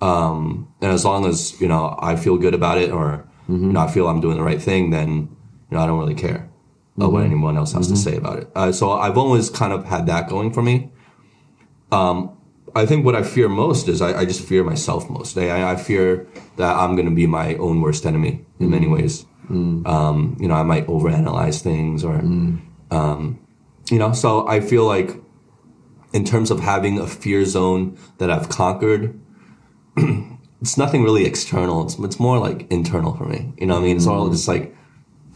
[0.01, 3.27] Um, and as long as, you know, I feel good about it or,
[3.67, 5.09] you know, I feel I'm doing the right thing, then,
[5.69, 6.49] you know, I don't really care
[6.99, 8.49] uh, what anyone else has to say about it.
[8.55, 10.91] Uh, so I've always kind of had that going for me.
[11.91, 12.37] Um,
[12.75, 15.37] I think what I fear most is I, I just fear myself most.
[15.37, 19.25] I, I fear that I'm going to be my own worst enemy in many ways.
[19.49, 22.15] Um, you know, I might overanalyze things or,
[22.91, 23.45] um,
[23.89, 25.21] you know, so I feel like
[26.13, 29.19] in terms of having a fear zone that I've conquered,
[30.61, 31.83] it's nothing really external.
[31.83, 33.53] It's, it's more like internal for me.
[33.57, 33.97] You know what I mean?
[33.97, 34.75] It's all just like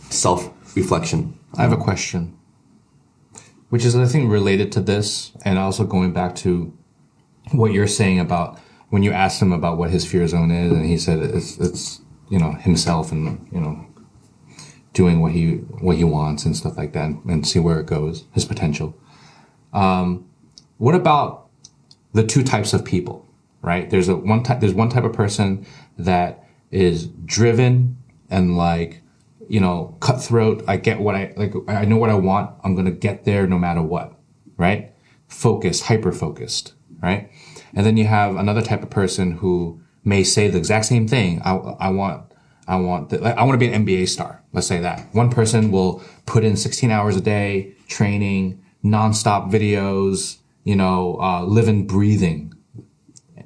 [0.10, 1.38] self reflection.
[1.58, 2.38] I have a question,
[3.70, 6.78] which is I think related to this, and also going back to
[7.52, 10.86] what you're saying about when you asked him about what his fear zone is, and
[10.86, 13.86] he said it's it's you know himself and you know
[14.94, 18.26] doing what he what he wants and stuff like that, and, see where it goes,
[18.32, 18.98] his potential.
[19.74, 20.28] Um,
[20.78, 21.50] what about
[22.14, 23.28] the two types of people?
[23.62, 23.90] Right?
[23.90, 24.60] There's a one type.
[24.60, 25.66] There's one type of person
[25.98, 27.98] that is driven
[28.30, 29.02] and like
[29.48, 30.64] you know, cutthroat.
[30.68, 31.54] I get what I like.
[31.68, 32.52] I know what I want.
[32.64, 34.14] I'm to get there no matter what.
[34.58, 34.94] Right.
[35.28, 36.74] Focused, hyper focused.
[37.06, 37.30] Right.
[37.76, 41.40] And then you have another type of person who may say the exact same thing.
[41.46, 42.32] I, I want,
[42.68, 44.42] I want, the, I want to be an NBA star.
[44.54, 50.38] Let's say that one person will put in 16 hours a day training, nonstop videos,
[50.64, 52.52] you know, uh, living, breathing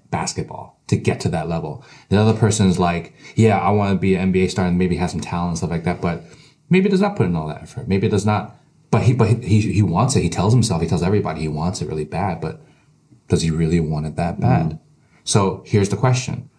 [0.09, 1.83] basketball to get to that level.
[2.07, 4.95] The other person is like, yeah, I want to be an NBA star and maybe
[4.95, 6.23] have some talent and stuff like that, but
[6.69, 7.89] maybe does not put in all that effort.
[7.89, 8.55] Maybe it does not,
[8.89, 10.21] but he, but he, he wants it.
[10.21, 12.61] He tells himself, he tells everybody he wants it really bad, but
[13.29, 14.41] does he really want it that mm.
[14.41, 14.79] bad?
[15.23, 16.49] So here's the question.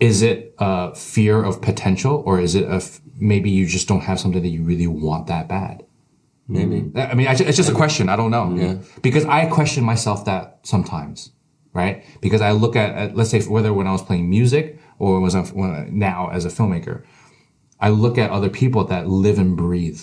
[0.00, 4.00] Is it a fear of potential or is it a, f- maybe you just don't
[4.00, 5.84] have something that you really want that bad?
[6.48, 6.80] Maybe.
[6.80, 7.10] Mm.
[7.10, 8.08] I mean, it's just a question.
[8.08, 8.54] I don't know.
[8.56, 8.78] Yeah.
[9.00, 11.30] Because I question myself that sometimes,
[11.72, 12.04] right?
[12.20, 15.36] Because I look at, at let's say, whether when I was playing music or was
[15.36, 17.04] I, when, now as a filmmaker,
[17.78, 20.00] I look at other people that live and breathe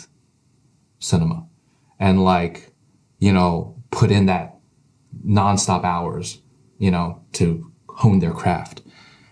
[0.99, 1.45] cinema
[1.99, 2.71] and like,
[3.19, 4.58] you know, put in that
[5.25, 6.41] nonstop hours,
[6.77, 8.81] you know, to hone their craft.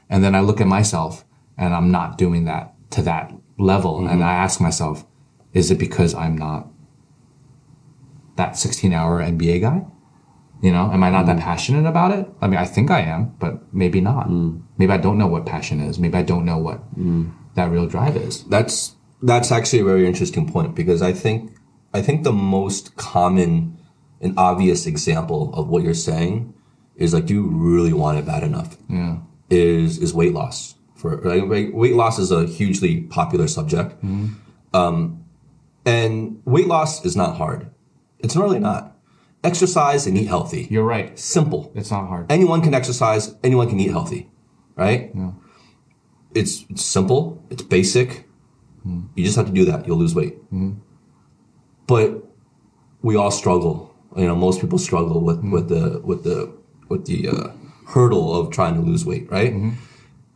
[0.09, 1.25] And then I look at myself
[1.57, 3.99] and I'm not doing that to that level.
[3.99, 4.23] And mm-hmm.
[4.23, 5.05] I ask myself,
[5.53, 6.67] is it because I'm not
[8.35, 9.85] that 16 hour NBA guy?
[10.61, 11.41] You know, am I not that mm.
[11.41, 12.27] passionate about it?
[12.41, 14.27] I mean, I think I am, but maybe not.
[14.27, 14.63] Mm.
[14.79, 15.99] Maybe I don't know what passion is.
[15.99, 17.31] Maybe I don't know what mm.
[17.53, 18.43] that real drive is.
[18.45, 21.55] That's that's actually a very interesting point because I think
[21.93, 23.76] I think the most common
[24.21, 26.53] and obvious example of what you're saying
[26.95, 28.77] is like, do you really want it bad enough?
[28.89, 29.17] Yeah.
[29.49, 34.25] Is is weight loss for like, weight- loss is a hugely popular subject, Hmm.
[34.73, 35.23] um,
[35.85, 37.69] and weight loss is not hard.
[38.19, 38.93] It's really not.
[39.43, 40.67] exercise and eat healthy.
[40.69, 41.17] You're right.
[41.17, 41.71] Simple.
[41.75, 42.25] It's not hard.
[42.29, 43.33] Anyone can exercise.
[43.43, 44.29] Anyone can eat healthy,
[44.75, 45.13] right?
[46.33, 47.41] It's, it's simple.
[47.49, 48.27] It's basic.
[48.83, 49.01] Hmm.
[49.15, 49.87] You just have to do that.
[49.87, 50.35] You'll lose weight.
[50.49, 50.71] Hmm.
[51.85, 52.25] But
[53.01, 53.86] we all struggle.
[54.17, 55.51] You know, most people struggle with, mm-hmm.
[55.51, 56.51] with the with the
[56.89, 57.51] with the uh,
[57.87, 59.53] hurdle of trying to lose weight, right?
[59.53, 59.71] Mm-hmm.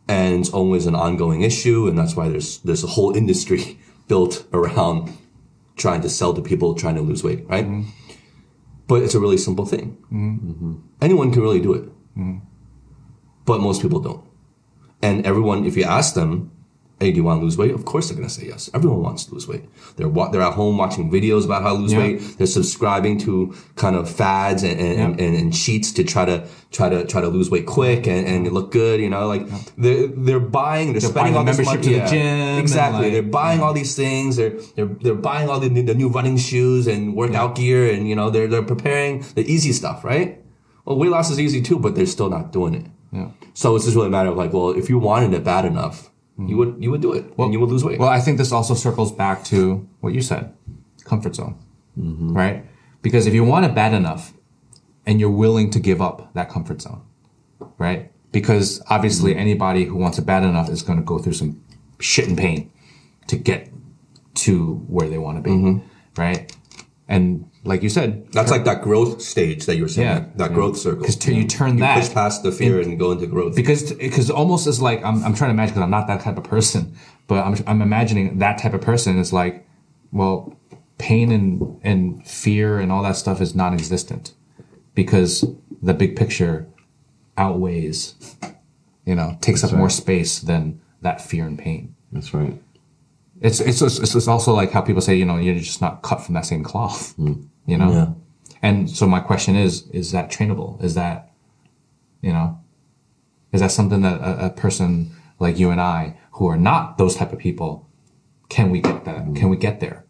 [0.08, 3.78] And it's always an ongoing issue, and that's why there's there's a whole industry
[4.08, 5.16] built around
[5.76, 7.64] trying to sell to people trying to lose weight, right?
[7.66, 7.88] Mm-hmm.
[8.86, 9.96] But it's a really simple thing.
[11.00, 11.88] Anyone can really do it,
[13.46, 14.24] but most people don't.
[15.00, 16.50] And everyone, if you ask them,
[17.02, 18.70] "Hey, do you want to lose weight?" Of course, they're going to say yes.
[18.76, 19.64] Everyone wants to lose weight.
[19.96, 21.98] They're wa- they're at home watching videos about how to lose Yeah.
[22.02, 22.16] weight.
[22.38, 23.32] They're subscribing to
[23.76, 26.36] kind of fads and and, and, and cheats to try to
[26.76, 29.00] try to try to lose weight quick and, and look good.
[29.00, 29.44] You know, like
[29.76, 31.98] they're they're buying, they're, spending buying all the this membership money.
[31.98, 34.36] to the gym Exactly, like, they're buying all these things.
[34.36, 38.08] They're they're they're buying all the, new- the new running shoes and workout gear, and
[38.08, 40.38] you know they're they're preparing the easy stuff, right?
[40.84, 42.86] Well, weight loss is easy too, but they're still not doing it.
[43.12, 43.28] Yeah.
[43.54, 46.10] So it's just really a matter of like, well, if you wanted it bad enough,
[46.38, 47.98] you would you would do it, and you would lose weight.
[47.98, 50.54] Well, I think this also circles back to what you said,
[51.04, 51.58] comfort zone,
[51.98, 52.34] mm-hmm.
[52.34, 52.64] right?
[53.02, 54.32] Because if you want it bad enough,
[55.06, 57.02] and you're willing to give up that comfort zone,
[57.78, 58.10] right?
[58.30, 59.40] Because obviously, mm-hmm.
[59.40, 61.62] anybody who wants it bad enough is going to go through some
[62.00, 62.70] shit and pain
[63.26, 63.70] to get
[64.34, 66.20] to where they want to be, mm-hmm.
[66.20, 66.54] right?
[67.12, 70.18] And like you said, That's like that growth stage that you were saying, Yeah.
[70.20, 71.04] that, that growth circle.
[71.04, 71.50] 'Cause till you mm.
[71.50, 73.54] turn you that push past the fear and go into growth.
[73.54, 76.38] because because almost as like I'm I'm trying to imagine because I'm not that type
[76.38, 76.94] of person,
[77.28, 79.66] but I'm I'm imagining that type of person is like,
[80.10, 80.56] well,
[80.96, 84.32] pain and and fear and all that stuff is non-existent
[84.94, 85.44] because
[85.82, 86.66] the big picture
[87.36, 88.14] outweighs,
[89.04, 91.94] you know, takes up more space than that fear and pain.
[92.10, 92.58] That's right.
[93.42, 96.20] It's it's it's, it's also like how people say, you know, you're just not cut
[96.24, 97.14] from that same cloth,
[97.66, 97.90] you know.
[97.90, 98.08] Yeah.
[98.62, 100.82] And so my question is, is that trainable?
[100.82, 101.32] Is that,
[102.20, 102.60] you know,
[103.52, 107.16] is that something that a, a person like you and I, who are not those
[107.16, 107.88] type of people,
[108.48, 109.34] can we get that?
[109.34, 110.04] Can we get there?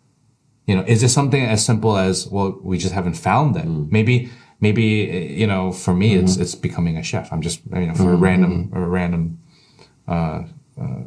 [0.67, 2.59] You know, is this something as simple as well?
[2.63, 3.67] We just haven't found that.
[3.67, 4.31] Maybe,
[4.61, 7.33] maybe eh, you know, for me, it's it's becoming a chef.
[7.33, 9.39] I'm just you know, for a random or a random
[10.07, 10.45] uh,
[10.81, 11.03] uh,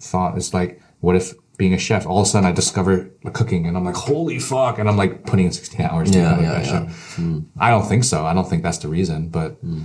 [0.00, 0.36] thought.
[0.36, 3.76] It's like, what if being a chef, all of a sudden I discover cooking and
[3.76, 6.58] I'm like, holy fuck, and I'm like putting in 16 hours to Yeah, become yeah,
[6.58, 6.86] best yeah.
[6.86, 7.20] chef.
[7.58, 8.24] I don't think so.
[8.24, 9.82] I don't think that's the reason, but hmm.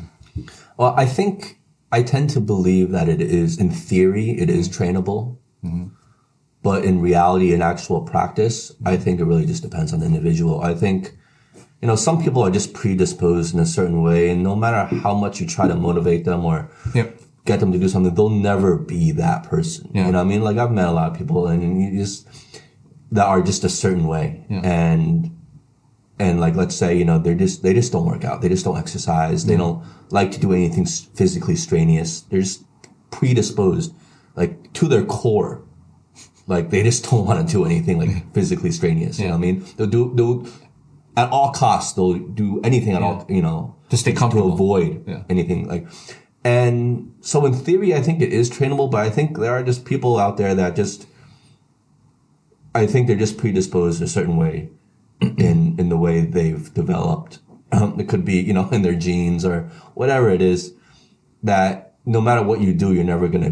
[0.77, 1.59] Well, I think
[1.91, 5.37] I tend to believe that it is, in theory, it is trainable.
[5.63, 5.87] Mm-hmm.
[6.61, 9.03] But in reality, in actual practice, I mm-hmm.
[9.03, 10.61] think it really just depends on the individual.
[10.61, 11.13] I think,
[11.81, 15.13] you know, some people are just predisposed in a certain way, and no matter how
[15.13, 17.16] much you try to motivate them or Yep.
[17.47, 19.89] Get them to do something, they'll never be that person.
[19.93, 20.05] Yeah.
[20.05, 20.43] You know what I mean?
[20.43, 22.27] Like I've met a lot of people and you just
[23.11, 24.45] that are just a certain way.
[24.49, 24.61] Yeah.
[24.63, 25.33] And
[26.19, 28.41] and like let's say, you know, they're just they just don't work out.
[28.41, 29.45] They just don't exercise.
[29.45, 32.21] They don't like to do anything physically strenuous.
[32.21, 32.63] They're just
[33.09, 33.93] predisposed
[34.35, 35.63] like to their core.
[36.45, 39.19] Like they just don't want to do anything like physically strenuous.
[39.19, 39.65] You know what I mean?
[39.77, 40.47] They'll do they'll
[41.15, 45.25] at all costs they'll do anything at all, you know, To stay comfortable to avoid
[45.29, 45.87] anything like
[46.47, 49.85] and so in theory i think it is trainable but i think there are just
[49.85, 51.07] people out there that just
[52.75, 54.69] i think they're just predisposed a certain way
[55.37, 57.39] in in the way they've developed
[57.71, 60.73] um, it could be you know in their genes or whatever it is
[61.43, 63.51] that no matter what you do you're never gonna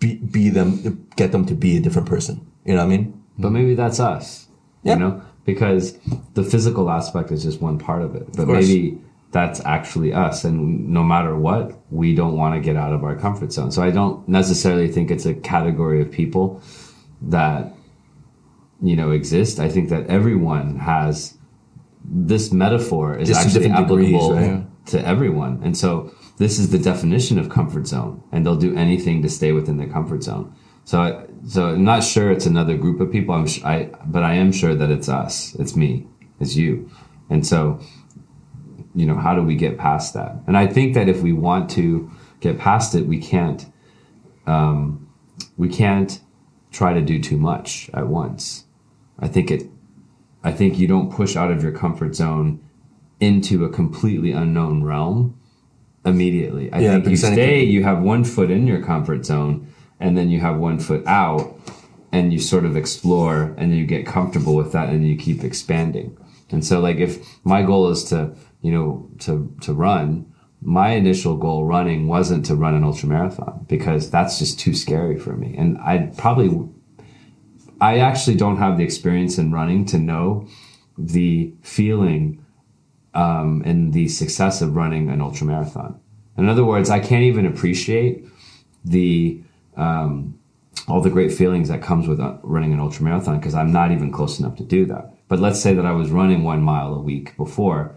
[0.00, 3.24] be, be them get them to be a different person you know what i mean
[3.38, 4.48] But maybe that's us.
[4.82, 4.94] Yeah.
[4.94, 5.22] You know?
[5.44, 5.98] Because
[6.34, 8.26] the physical aspect is just one part of it.
[8.34, 8.66] But course.
[8.66, 8.98] maybe
[9.34, 10.44] that's actually us.
[10.44, 13.72] And no matter what, we don't want to get out of our comfort zone.
[13.72, 16.62] So I don't necessarily think it's a category of people
[17.20, 17.74] that,
[18.80, 19.58] you know, exist.
[19.58, 21.36] I think that everyone has
[22.04, 24.86] this metaphor is Just actually different degrees, applicable right?
[24.86, 25.60] to everyone.
[25.64, 29.50] And so this is the definition of comfort zone, and they'll do anything to stay
[29.50, 30.54] within their comfort zone.
[30.84, 33.34] So, so I'm not sure it's another group of people.
[33.34, 36.06] I'm, sh- I, but I am sure that it's us, it's me,
[36.38, 36.88] it's you,
[37.30, 37.80] and so,
[38.94, 40.36] you know, how do we get past that?
[40.46, 43.66] And I think that if we want to get past it, we can't,
[44.46, 45.08] um,
[45.56, 46.20] we can't
[46.70, 48.64] try to do too much at once.
[49.18, 49.64] I think it,
[50.42, 52.60] I think you don't push out of your comfort zone
[53.20, 55.38] into a completely unknown realm
[56.04, 56.72] immediately.
[56.72, 59.24] I Yeah, think you because then it stay, you have one foot in your comfort
[59.24, 61.58] zone, and then you have one foot out,
[62.12, 66.16] and you sort of explore, and you get comfortable with that, and you keep expanding.
[66.50, 68.34] And so, like, if my goal is to,
[68.64, 73.66] you know, to to run, my initial goal running wasn't to run an ultra marathon
[73.68, 76.66] because that's just too scary for me, and I'd probably
[77.78, 80.48] I actually don't have the experience in running to know
[80.96, 82.42] the feeling
[83.12, 86.00] um, in the success of running an ultra marathon.
[86.38, 88.24] In other words, I can't even appreciate
[88.82, 89.42] the
[89.76, 90.38] um,
[90.88, 93.92] all the great feelings that comes with uh, running an ultra marathon because I'm not
[93.92, 95.14] even close enough to do that.
[95.28, 97.94] But let's say that I was running one mile a week before,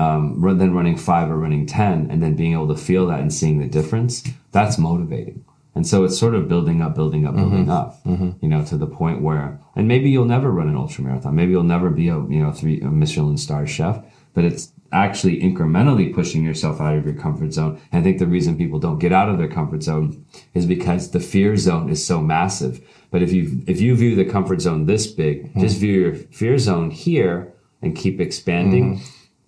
[0.00, 3.32] um, then running five or running 10, and then being able to feel that and
[3.32, 5.44] seeing the difference, that's motivating.
[5.74, 7.70] And so it's sort of building up, building up, building mm-hmm.
[7.70, 8.30] up, mm-hmm.
[8.40, 11.36] you know, to the point where, and maybe you'll never run an ultra marathon.
[11.36, 14.02] Maybe you'll never be a, you know, three, a Michelin star chef,
[14.34, 17.80] but it's actually incrementally pushing yourself out of your comfort zone.
[17.92, 20.24] And I think the reason people don't get out of their comfort zone
[20.54, 22.80] is because the fear zone is so massive.
[23.10, 25.80] But if you, if you view the comfort zone this big, just mm-hmm.
[25.80, 29.00] view your fear zone here and keep expanding.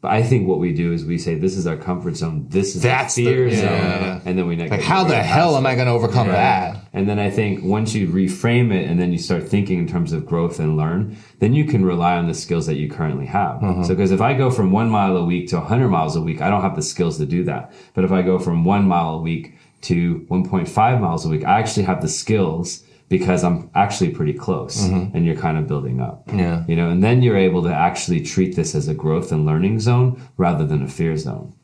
[0.03, 2.47] But I think what we do is we say, this is our comfort zone.
[2.49, 3.61] This is That's the the- fear yeah.
[3.61, 4.23] zone.
[4.27, 6.77] And then we Like, how the hell am I going to overcome that?
[6.93, 10.13] and then I think once you reframe it and then you start thinking in terms
[10.13, 13.61] of growth and learn, then you can rely on the skills that you currently have.
[13.61, 13.85] Mm-hmm.
[13.85, 16.41] So, because if I go from one mile a week to 100 miles a week,
[16.43, 17.73] I don't have the skills to do that.
[17.95, 21.61] But if I go from one mile a week to 1.5 miles a week, I
[21.61, 22.83] actually have the skills
[23.13, 24.77] because I'm actually pretty close
[25.15, 26.27] and you're kind of building up.
[26.27, 26.39] Mm-hmm.
[26.39, 26.65] Yeah.
[26.67, 29.81] You know, and then you're able to actually treat this as a growth and learning
[29.81, 30.09] zone
[30.39, 31.55] rather than a fear zone.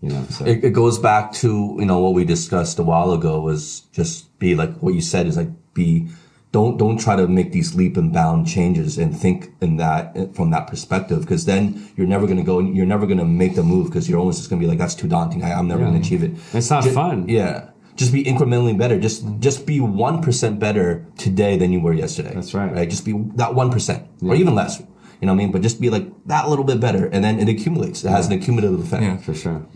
[0.00, 0.44] You know, so.
[0.44, 1.48] it, it goes back to
[1.80, 5.26] you know what we discussed a while ago was just be like what you said
[5.26, 6.06] is like be
[6.52, 10.50] don't don't try to make these leap and bound changes and think in that from
[10.54, 11.62] that perspective because then
[11.96, 14.38] you're never going to go you're never going to make the move because you're almost
[14.38, 16.32] just going to be like that's too daunting I, i'm never going to achieve it
[16.52, 17.28] It's not Ju- fun.
[17.28, 22.32] yeah just be incrementally better just just be 1% better today than you were yesterday
[22.34, 22.72] That's right.
[22.72, 25.80] right just be that 1% or even less you know what i mean but just
[25.80, 29.02] be like that little bit better and then it accumulates it has an accumulative effect
[29.02, 29.16] Yeah.
[29.18, 29.66] for sure.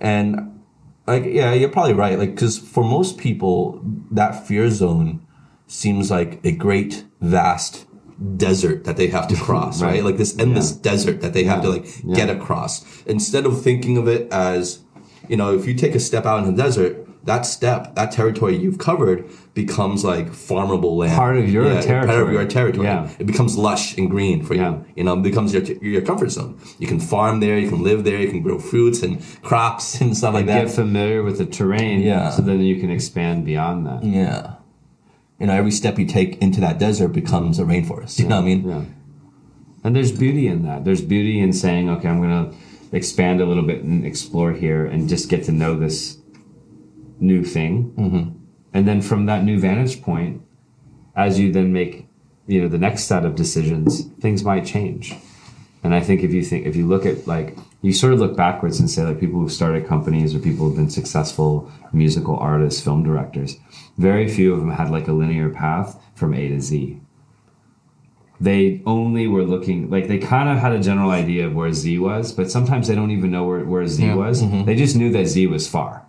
[0.00, 0.54] and
[1.06, 2.18] like, yeah, you're probably right.
[2.18, 5.26] Like, because for most people, that fear zone
[5.66, 7.86] seems like a great, vast
[8.36, 9.92] desert that they have to cross, right?
[9.92, 10.04] Right.
[10.04, 10.82] Like this endless Yeah.
[10.82, 12.14] desert that they have to like Yeah.
[12.14, 12.84] get across.
[13.06, 14.80] Instead of thinking of it as,
[15.30, 18.56] you know, if you take a step out in the desert, that step, that territory
[18.56, 21.14] you've covered becomes like farmable land.
[21.14, 22.06] Part of your territory.
[22.06, 22.86] Part of your territory.
[22.86, 23.10] Yeah.
[23.18, 24.70] It becomes lush and green for Yeah.
[24.70, 24.84] you.
[24.96, 26.58] You know, it becomes your, your comfort zone.
[26.78, 30.16] You can farm there, you can live there, you can grow fruits and crops and
[30.16, 30.66] stuff like that.
[30.66, 32.30] Get familiar with the terrain, Yeah.
[32.30, 34.04] so then you can expand beyond that.
[34.04, 34.54] Yeah.
[35.40, 38.18] You know, every step you take into that desert becomes a rainforest.
[38.18, 38.68] You know what I mean?
[38.68, 38.82] Yeah.
[39.84, 40.84] And there's beauty in that.
[40.84, 42.56] There's beauty in saying, okay, I'm going to
[42.96, 46.17] expand a little bit and explore here and just get to know this
[47.20, 47.92] new thing.
[47.96, 48.30] Mm-hmm.
[48.74, 50.42] And then from that new vantage point,
[51.16, 52.06] as you then make,
[52.46, 55.14] you know, the next set of decisions, things might change.
[55.82, 58.36] And I think if you think, if you look at like, you sort of look
[58.36, 62.80] backwards and say like people who've started companies or people who've been successful musical artists,
[62.80, 63.56] film directors,
[63.96, 67.00] very few of them had like a linear path from A to Z
[68.40, 71.98] they only were looking like they kind of had a general idea of where Z
[71.98, 74.14] was, but sometimes they don't even know where, where Z Yeah.
[74.14, 74.40] was.
[74.64, 76.06] They just knew that Z was far.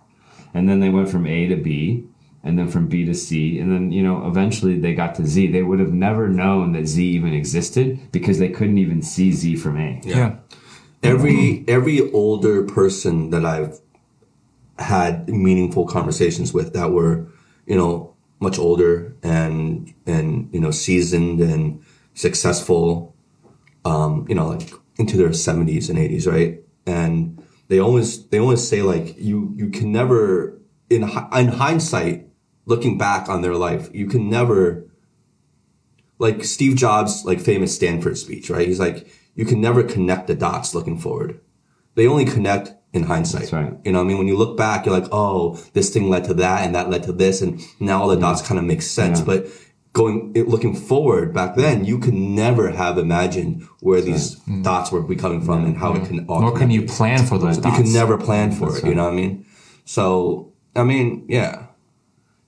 [0.54, 2.04] And then they went from A to B
[2.42, 3.58] and then from B to C.
[3.58, 5.48] And then, you know, eventually they got to Z.
[5.48, 9.56] They would have never known that Z even existed because they couldn't even see Z
[9.56, 10.00] from A.
[10.04, 10.36] Yeah.
[11.02, 13.80] Every every older person that I've
[14.78, 17.26] had meaningful conversations with that were,
[17.66, 21.82] you know, much older and and you know seasoned and
[22.14, 23.14] successful,
[23.84, 26.62] um, you know, like into their seventies and eighties, right?
[26.86, 27.29] And
[27.70, 30.60] they always they always say like you you can never
[30.90, 32.28] in in hindsight
[32.66, 34.90] looking back on their life you can never
[36.20, 38.68] like Steve Jobs' like famous Stanford speech, right?
[38.68, 41.40] He's like, you can never connect the dots looking forward.
[41.94, 43.40] They only connect in hindsight.
[43.40, 43.72] That's right.
[43.84, 44.18] You know what I mean?
[44.18, 47.04] When you look back, you're like, oh, this thing led to that and that led
[47.04, 47.40] to this.
[47.40, 49.20] And now all the dots kind of make sense.
[49.20, 49.24] Yeah.
[49.24, 49.46] But
[49.92, 54.62] going, looking forward back then, you could never have imagined where these mm.
[54.62, 57.56] dots were coming from and how it can all Nor can you plan for those
[57.56, 57.76] You dots.
[57.76, 58.84] can never plan for it.
[58.84, 59.46] You know what I mean?
[59.84, 61.66] So, I mean, yeah.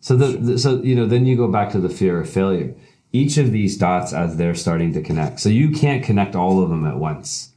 [0.00, 2.74] So the, the so you know then you go back to the fear of failure.
[3.12, 5.38] Each of these dots as they're starting to connect.
[5.38, 7.52] So you can't connect all of them at once,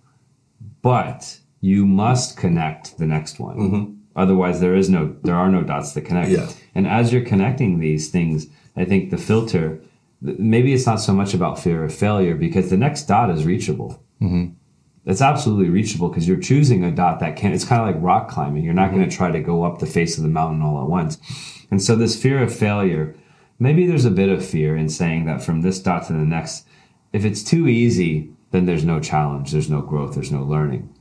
[0.81, 3.57] but you must connect the next one.
[3.57, 3.93] Mm-hmm.
[4.15, 6.29] Otherwise, there is no there are no dots that connect.
[6.29, 6.49] Yeah.
[6.75, 9.81] And as you're connecting these things, I think the filter
[10.21, 14.01] maybe it's not so much about fear of failure because the next dot is reachable.
[14.21, 14.53] Mm-hmm.
[15.05, 17.53] It's absolutely reachable because you're choosing a dot that can.
[17.53, 18.63] It's kind of like rock climbing.
[18.63, 18.97] You're not mm-hmm.
[18.97, 21.19] going to try to go up the face of the mountain all at once.
[21.69, 23.15] And so this fear of failure,
[23.59, 26.65] maybe there's a bit of fear in saying that from this dot to the next,
[27.13, 30.91] if it's too easy, then there's no challenge, there's no growth, there's no learning.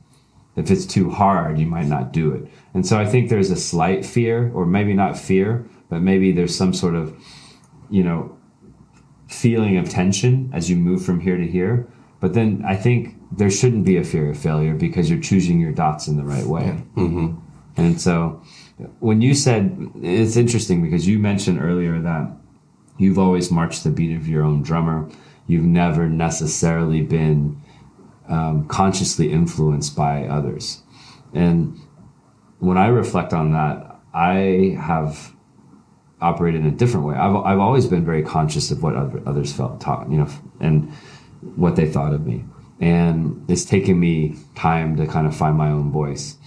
[0.55, 2.49] If it's too hard, you might not do it.
[2.73, 6.55] And so I think there's a slight fear, or maybe not fear, but maybe there's
[6.55, 7.13] some sort of,
[7.89, 8.37] you know,
[9.27, 11.87] feeling of tension as you move from here to here.
[12.19, 15.71] But then I think there shouldn't be a fear of failure because you're choosing your
[15.71, 16.83] dots in the right way.
[16.95, 17.35] Mm-hmm.
[17.77, 18.41] And so
[18.99, 22.31] when you said, it's interesting because you mentioned earlier that
[22.97, 25.09] you've always marched the beat of your own drummer.
[25.47, 27.61] You've never necessarily been
[28.27, 30.81] um, consciously influenced by others.
[31.33, 31.79] And
[32.59, 35.34] when I reflect on that, I have
[36.21, 37.15] operated in a different way.
[37.15, 40.91] I've, I've always been very conscious of what other, others felt, taught, you know, and
[41.55, 42.45] what they thought of me.
[42.79, 46.37] And it's taken me time to kind of find my own voice.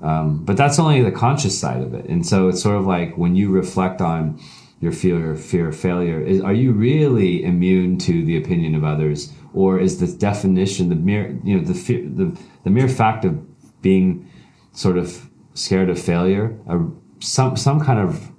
[0.00, 2.04] Um, but that's only the conscious side of it.
[2.06, 4.40] And so it's sort of like when you reflect on
[4.80, 9.32] your fear, fear of failure, is, are you really immune to the opinion of others?
[9.54, 13.40] Or is the definition, the mere, you know, the fear, the, the mere fact of
[13.80, 14.30] being
[14.72, 16.78] sort of scared of failure, a,
[17.20, 18.30] some, some kind of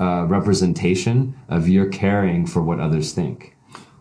[0.00, 3.56] uh, representation of your caring for what others think.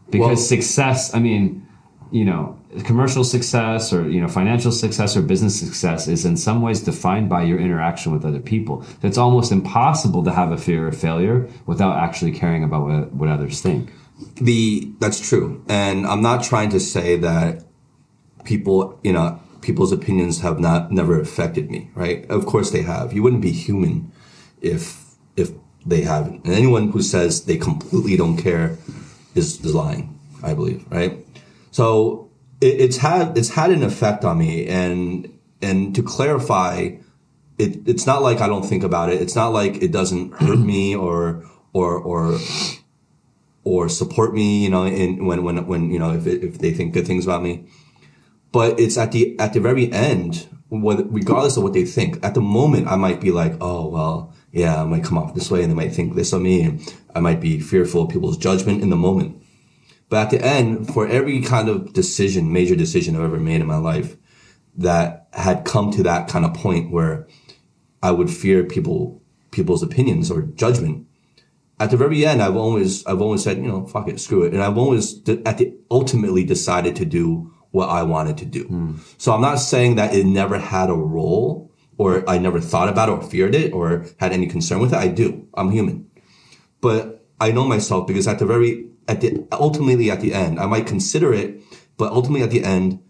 [0.10, 1.66] Because Well- success, I mean,
[2.12, 6.62] you know, commercial success or, you know, financial success or business success is in some
[6.62, 8.84] ways defined by your interaction with other people.
[9.04, 13.30] It's almost impossible to have a fear of failure without actually caring about what, what
[13.30, 13.92] others think.
[14.42, 17.64] the that's true and i'm not trying to say that
[18.44, 23.14] people you know people's opinions have not never affected me right of course they have
[23.14, 24.12] you wouldn't be human
[24.62, 24.99] if if
[25.86, 28.78] they haven't and anyone who says they completely don't care
[29.36, 31.26] is, is lying i believe right
[31.72, 32.30] so
[32.62, 36.92] it, it's had it's had an effect on me and and to clarify
[37.58, 40.60] it, it's not like i don't think about it it's not like it doesn't hurt
[40.60, 42.38] me or or or
[43.64, 46.74] or support me, you know, in when when when you know if it, if they
[46.74, 47.66] think good things about me.
[48.52, 52.24] But it's at the at the very end, whether, regardless of what they think.
[52.24, 55.52] At the moment, I might be like, oh well, yeah, I might come off this
[55.52, 58.38] way, and they might think this of me, and I might be fearful of people's
[58.38, 59.42] judgment in the moment.
[60.10, 63.68] But at the end, for every kind of decision, major decision I've ever made in
[63.68, 64.18] my life,
[64.78, 67.28] that had come to that kind of point where
[68.02, 69.22] I would fear people
[69.52, 71.08] people's opinions or judgment
[71.80, 74.54] at the very end, I've always, I've always said, you know, fuck it, screw it.
[74.54, 78.64] And I've always, de- at the, ultimately decided to do what I wanted to do.
[78.66, 78.96] Hmm.
[79.18, 81.69] So I'm not saying that it never had a role
[82.00, 84.98] or I never thought about it or feared it or had any concern with it.
[84.98, 85.46] I do.
[85.54, 86.10] I'm human.
[86.80, 90.66] But I know myself because at the very, at the, ultimately at the end, I
[90.66, 91.62] might consider it,
[91.98, 93.04] but ultimately at the end,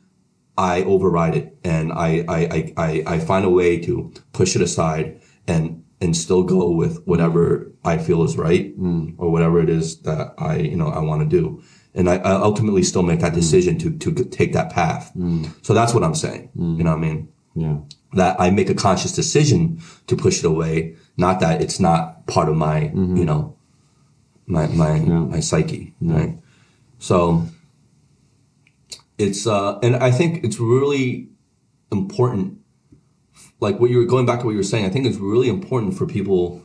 [0.58, 4.62] I override it and I, I, I, I, I find a way to push it
[4.64, 9.12] aside and, and still go with whatever I feel is right hmm.
[9.20, 11.62] or whatever it is that I, you know, I want to do.
[11.94, 13.40] And I, I ultimately still make that hmm.
[13.40, 15.12] decision to, to take that path.
[15.14, 15.46] Hmm.
[15.62, 16.50] So that's what I'm saying.
[16.56, 17.30] You know what I mean?
[17.56, 17.78] Yeah.
[18.14, 22.50] That I make a conscious decision to push it away, not that it's not part
[22.50, 23.56] of my, you know,
[24.48, 25.94] my, my, my psyche.
[26.02, 26.40] Right.
[26.98, 27.46] So
[29.20, 31.30] it's, uh, and I think it's really
[31.92, 32.60] important
[33.60, 35.50] like what you were going back to what you were saying, I think it's really
[35.50, 36.64] important for people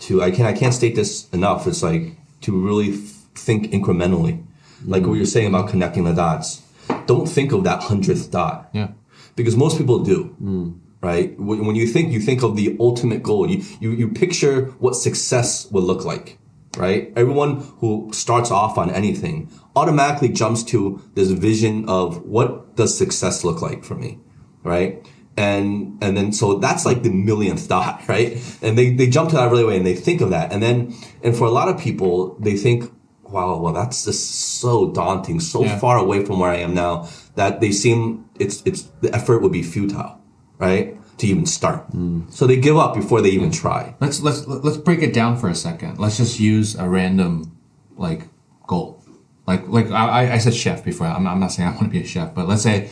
[0.00, 1.66] to I can't I can't state this enough.
[1.66, 3.00] It's like to really th-
[3.34, 4.44] think incrementally.
[4.84, 6.62] Like what you're saying about connecting the dots.
[7.06, 8.68] Don't think of that hundredth dot.
[8.72, 8.88] Yeah.
[9.36, 10.24] Because most people do.
[10.38, 10.70] Hmm.
[11.02, 11.38] Right?
[11.38, 13.48] When when you think you think of the ultimate goal.
[13.48, 16.38] You, you you picture what success will look like.
[16.76, 17.12] Right?
[17.16, 23.44] Everyone who starts off on anything automatically jumps to this vision of what does success
[23.44, 24.18] look like for me.
[24.64, 25.06] Right?
[25.36, 28.38] and and then so that's like the millionth dot, right?
[28.62, 30.94] And they they jump to that really away and they think of that, and then
[31.22, 32.90] and for a lot of people they think,
[33.30, 35.78] wow, well that's just so daunting, so Yeah.
[35.78, 39.52] far away from where I am now that they seem it's it's the effort would
[39.52, 40.18] be futile,
[40.58, 40.96] right?
[41.18, 42.30] To even start, mm.
[42.30, 43.94] so they give up before they even try.
[44.00, 45.98] Let's let's let's break it down for a second.
[45.98, 47.56] Let's just use a random
[47.96, 48.28] like
[48.66, 49.02] goal.
[49.46, 51.06] Like like I, I said chef before.
[51.06, 52.90] I'm not, I'm not saying I want to be a chef, but let's say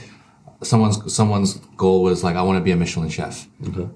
[0.63, 3.47] someone's someone's goal was like I want to be a Michelin chef,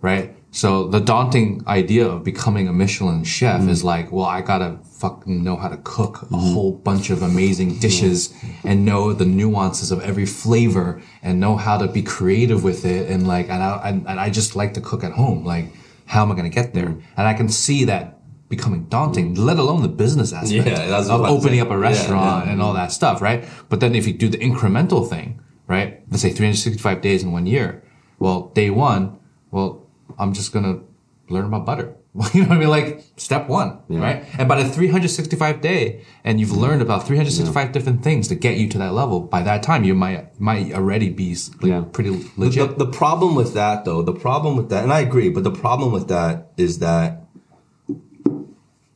[0.02, 0.36] right?
[0.50, 3.84] So the daunting idea of becoming a Michelin chef is mm.
[3.84, 6.36] like, well, I gotta fucking know how to cook a mm-hmm.
[6.36, 8.46] whole bunch of amazing dishes mm-hmm.
[8.46, 8.68] Mm-hmm.
[8.68, 13.10] and know the nuances of every flavor and know how to be creative with it
[13.10, 15.44] and like and I and, and I just like to cook at home.
[15.44, 15.66] Like,
[16.06, 16.88] how am I gonna get there?
[16.88, 17.02] Mm.
[17.16, 18.18] And I can see that
[18.48, 19.38] becoming daunting, mm.
[19.38, 21.76] let alone the business aspect Yeah, that's of was about to opening up a Yeah,
[21.76, 22.52] restaurant yeah.
[22.52, 23.44] and all that stuff, right?
[23.68, 26.02] But then if you do the incremental thing, right?
[26.10, 27.84] Let's say 365 days in one year.
[28.18, 29.18] Well, day one,
[29.50, 29.87] well,
[30.18, 30.80] I'm just gonna
[31.28, 31.94] learn about butter.
[32.34, 32.68] You know what I mean?
[32.68, 34.24] Like step one, right?
[34.38, 36.60] And by the 365 day, and you've mm-hmm.
[36.60, 39.20] learned about 365 different things to get you to that level.
[39.20, 41.84] By that time, you might might already be like, Yeah.
[41.92, 42.78] pretty The, legit.
[42.78, 45.92] the problem with that, though, the problem with that, and I agree, but the problem
[45.92, 47.24] with that is that,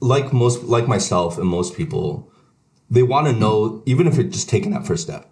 [0.01, 2.29] like most, like myself and most people,
[2.91, 5.31] they want to know, even if you're just taking that first step.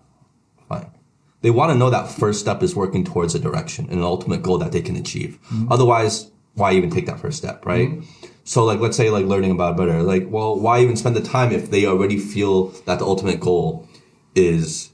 [1.42, 4.42] They want to know that first step is working towards a direction and an ultimate
[4.42, 5.38] goal that they can achieve.
[5.46, 5.72] Mm-hmm.
[5.72, 7.88] Otherwise, why even take that first step, right?
[7.88, 8.26] Mm-hmm.
[8.44, 11.52] So like let's say like learning about better, like well, why even spend the time
[11.52, 13.88] if they already feel that the ultimate goal
[14.34, 14.90] is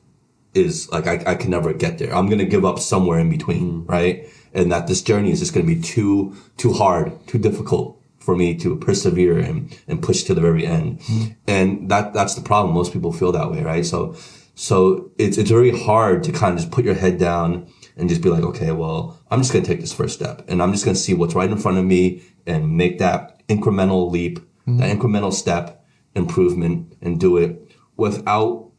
[0.55, 2.15] is like I, I can never get there.
[2.15, 3.91] I'm gonna give up somewhere in between, mm-hmm.
[3.91, 4.29] right?
[4.55, 8.57] And that this journey is just gonna be too too hard, too difficult for me
[8.57, 11.01] to persevere and, and push to the very end.
[11.47, 12.75] And that that's the problem.
[12.75, 13.87] Most people feel that way, right?
[13.87, 14.17] So
[14.57, 18.23] so it's it's very hard to kind of just put your head down and just
[18.23, 20.97] be like, okay, well, I'm just gonna take this first step and I'm just gonna
[20.97, 25.01] see what's right in front of me and make that incremental leap, that mm-hmm.
[25.01, 25.85] incremental step
[26.15, 28.71] improvement and do it without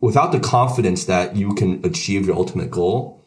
[0.00, 3.24] without the confidence that you can achieve your ultimate goal,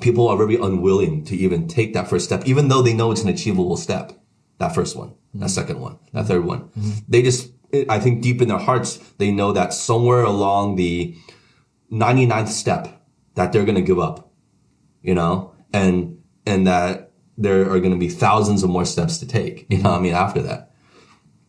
[0.00, 3.22] people are very unwilling to even take that first step, even though they know it's
[3.22, 4.12] an achievable step.
[4.58, 5.46] That first one, that mm-hmm.
[5.48, 6.68] second one, that third one.
[6.68, 6.90] Mm-hmm.
[7.08, 7.51] They just,
[7.88, 11.16] I think deep in their hearts, they know that somewhere along the
[11.90, 13.02] 99th step
[13.34, 14.30] that they're going to give up,
[15.02, 19.26] you know, and, and that there are going to be thousands of more steps to
[19.26, 20.70] take, you know what I mean, after that.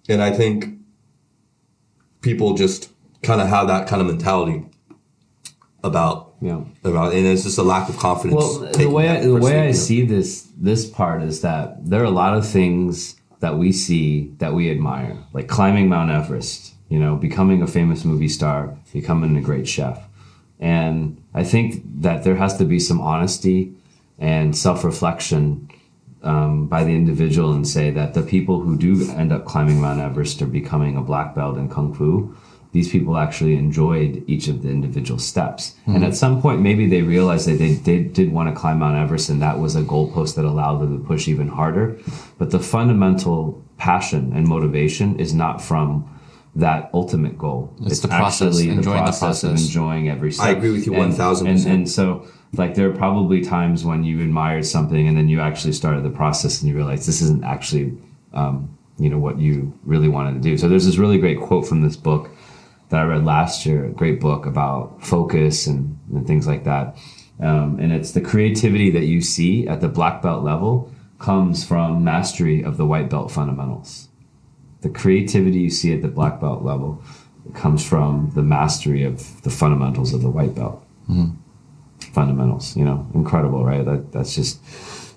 [0.07, 0.67] And I think
[2.21, 2.89] people just
[3.21, 4.65] kind of have that kind of mentality
[5.83, 6.63] about Yeah.
[6.83, 8.41] about and it's just a lack of confidence.
[8.41, 12.05] Well, the way I, the way I see this this part is that there are
[12.05, 16.97] a lot of things that we see that we admire, like climbing Mount Everest, you
[16.97, 20.01] know, becoming a famous movie star, becoming a great chef,
[20.61, 23.73] and I think that there has to be some honesty
[24.17, 25.67] and self reflection
[26.21, 29.99] um, by the individual and say that the people who do end up climbing Mount
[29.99, 32.33] Everest or becoming a black belt in kung fu,
[32.73, 35.75] these people actually enjoyed each of the individual steps.
[35.85, 38.97] And at some point, maybe they realized that they, they did want to climb Mount
[38.97, 41.99] Everest and that was a goalpost that allowed them to push even harder.
[42.39, 46.09] But the fundamental passion and motivation is not from
[46.55, 47.75] that ultimate goal.
[47.85, 49.65] It's the process, actually enjoying the of process.
[49.65, 50.47] enjoying every step.
[50.47, 51.47] I agree with you And- 1000%.
[51.47, 55.39] And, and so, like, there are probably times when you admired something and then you
[55.41, 57.95] actually started the process and you realize this isn't actually,
[58.33, 60.57] um, you know, what you really wanted to do.
[60.57, 62.29] So there's this really great quote from this book
[62.93, 66.95] that I read last year, a great book about focus and, and things like that.
[67.39, 72.03] Um, and it's the creativity that you see at the black belt level comes from
[72.03, 74.09] mastery of the white belt fundamentals.
[74.81, 77.01] The creativity you see at the black belt level
[77.55, 80.85] comes from the mastery of the fundamentals of the white belt.
[82.13, 83.83] Fundamentals, you know, incredible, right?
[83.83, 84.61] That that's just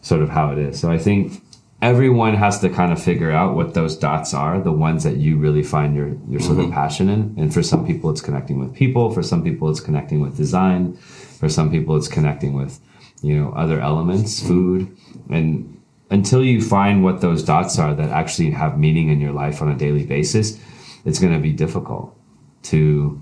[0.03, 0.81] sort of how it is.
[0.81, 1.43] So I think
[1.83, 5.37] everyone has to kind of figure out what those dots are, the ones that you
[5.37, 6.75] really find your your sort of mm-hmm.
[6.75, 7.35] passion in.
[7.39, 9.11] And for some people, it's connecting with people.
[9.11, 10.97] For some people, it's connecting with design.
[10.97, 12.81] For some people, it's connecting with
[13.23, 14.97] you know other elements, food,
[15.31, 19.61] and until you find what those dots are that actually have meaning in your life
[19.61, 20.59] on a daily basis,
[21.05, 22.17] it's going to be difficult
[22.63, 23.21] to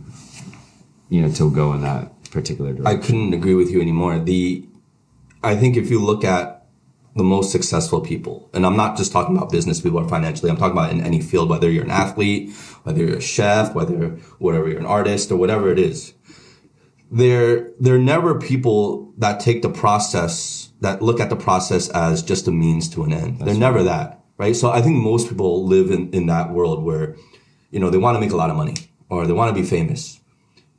[1.09, 2.87] you know to go in that particular direction.
[2.87, 4.19] I couldn't agree with you anymore.
[4.19, 4.65] The
[5.43, 6.54] I think if you look at
[7.17, 10.57] the most successful people, and I'm not just talking about business people or financially, I'm
[10.57, 12.53] talking about in any field, whether you're an athlete,
[12.83, 14.09] whether you're a chef, whether
[14.39, 16.15] whatever you're an artist or whatever it is.
[17.11, 22.49] They're they're never people that take the process that look at the process as just
[22.49, 23.39] a means to an end.
[23.39, 24.57] they're never that, right?
[24.57, 27.17] So I think most people live in, in that world where,
[27.71, 28.75] you know, they want to make a lot of money
[29.09, 30.21] or they want to be famous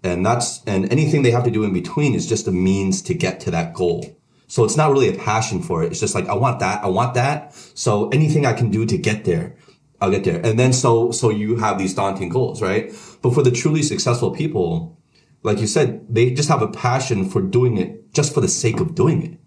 [0.06, 3.14] and that's and anything they have to do in between is just a means to
[3.14, 4.16] get to that goal
[4.48, 5.92] so it's not really a passion for it.
[5.92, 7.54] It's just like i want that i want that.
[7.74, 9.56] So anything i can do to get there
[10.02, 10.42] i'll get there.
[10.46, 12.92] And then so so you have these daunting goals right?
[13.22, 14.98] But for the truly successful people
[15.44, 18.80] like you said they just have a passion for doing it just for the sake
[18.80, 19.40] of doing it.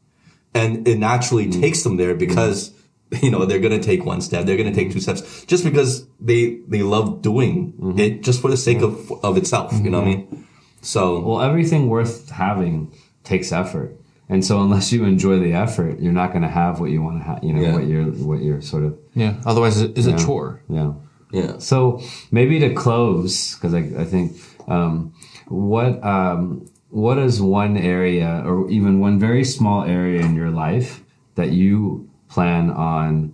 [0.55, 1.61] And it naturally mm.
[1.61, 2.70] takes them there because
[3.11, 3.22] mm.
[3.22, 5.64] you know they're going to take one step they're going to take two steps just
[5.64, 7.99] because they they love doing mm-hmm.
[7.99, 10.34] it just for the sake of of itself you know what i mm-hmm.
[10.34, 10.49] mean?
[10.80, 12.94] So Well, everything worth having
[13.24, 13.97] takes effort.
[14.31, 17.18] And so unless you enjoy the effort, you're not going to have what you want
[17.20, 17.72] to have, you know, Yeah.
[17.74, 19.35] what you're, what you're sort of, Yeah.
[19.47, 20.16] Otherwise, it's a Yeah.
[20.16, 20.61] chore.
[20.68, 20.93] yeah.
[21.33, 22.01] yeah So
[22.31, 24.33] maybe to close, because I, I think,
[24.68, 25.12] um,
[25.49, 31.03] what, um, what is one area or even one very small area in your life
[31.37, 33.33] that you plan on,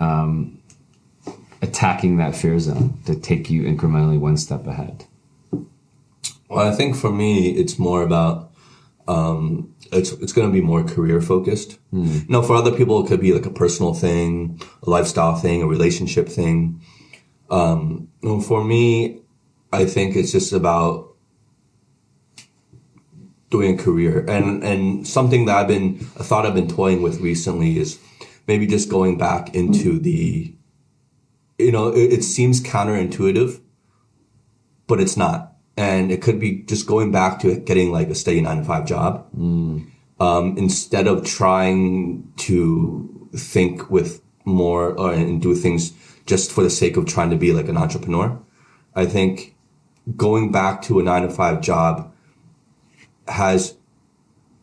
[0.00, 0.58] um,
[1.62, 5.04] attacking that fear zone to take you incrementally one step ahead?
[6.50, 8.50] well i think for me it's more about
[9.06, 11.78] um it's it's going to be more career focused
[12.26, 15.62] you know for other people it could be like a personal thing a lifestyle thing
[15.62, 16.80] a relationship thing.
[17.50, 18.08] Um
[18.42, 19.20] for me
[19.72, 21.14] i think it's just about
[23.50, 24.24] doing a career.
[24.28, 28.00] And and something that i've been a thought i've been toying with recently is
[28.48, 30.54] maybe just going back into the
[31.58, 33.60] you know it, it seems counterintuitive
[34.86, 38.40] but it's not and it could be just going back to getting like a steady
[38.40, 39.26] nine to five job
[40.20, 45.92] um, instead of trying to think with more or, and do things
[46.26, 48.40] just for the sake of trying to be like an entrepreneur.
[48.94, 49.56] I think
[50.16, 52.12] going back to a nine to five job
[53.26, 53.76] has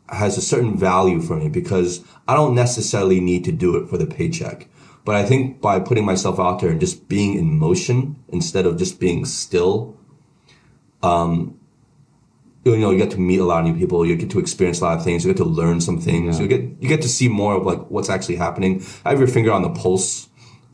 [0.09, 3.97] has a certain value for me because I don't necessarily need to do it for
[3.97, 4.67] the paycheck.
[5.03, 8.77] But I think by putting myself out there and just being in motion instead of
[8.77, 9.97] just being still,
[11.03, 11.57] um,
[12.63, 14.05] you know, you get to meet a lot of new people.
[14.05, 15.25] You get to experience a lot of things.
[15.25, 16.39] You get to learn some things.
[16.39, 18.83] You get you get to see more of like what's actually happening.
[19.03, 20.29] Have your finger on the pulse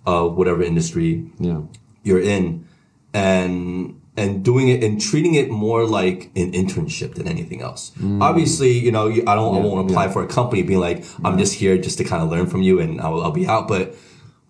[0.05, 1.61] of whatever industry Yeah.
[2.03, 2.65] you're in
[3.13, 7.91] and and doing it and treating it more like an internship than anything else.
[8.19, 11.38] Obviously, you know, you, I don't I won't apply for a company being like I'm
[11.38, 13.95] just here just to kind of learn from you and I'll, I'll be out, but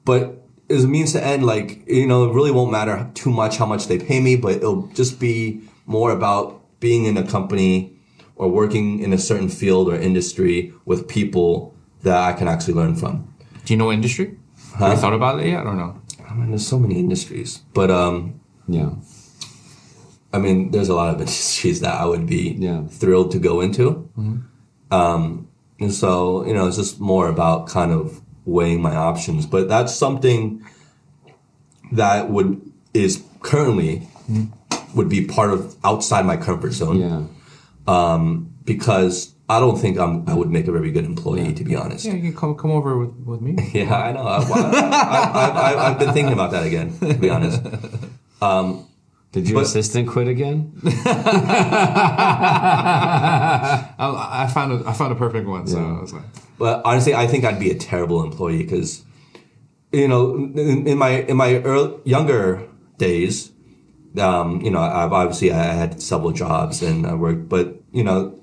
[0.05, 0.36] but
[0.69, 3.65] as a means to end, like you know, it really won't matter too much how
[3.65, 7.93] much they pay me, but it'll just be more about being in a company
[8.35, 12.95] or working in a certain field or industry with people that I can actually learn
[12.95, 13.33] from.
[13.65, 14.37] Do you know industry?
[14.77, 15.99] Have you thought about it yet or no?
[16.29, 18.91] I mean, there's so many industries, but um, Yeah.
[20.33, 22.83] I mean, there's a lot of industries that I would be Yeah.
[22.87, 24.07] thrilled to go into.
[24.91, 25.47] Um,
[25.79, 29.45] and so, you know, it's just more about kind of weighing my options.
[29.45, 30.65] But that's something
[31.91, 32.61] that would
[32.93, 34.07] is currently
[34.95, 37.23] would be part of outside my comfort zone Yeah.
[37.87, 41.75] Um, because I don't think I'm I would make a very good employee to be
[41.75, 42.05] honest.
[42.05, 43.55] Yeah, you can come come over with, with me.
[43.73, 44.23] Yeah, I know.
[44.23, 47.61] I, I, I, I, I've been thinking about that again, to be honest.
[49.31, 50.73] Did your But- assistant quit again?
[53.99, 56.23] I, I found a, I found a perfect one, so I was like,
[56.57, 59.03] But honestly, I think I'd be a terrible employee because,
[59.91, 62.67] you know, in, in my in my early, younger
[62.97, 63.51] days,
[64.17, 68.39] um, you know, I've obviously I had several jobs and I worked, but you know,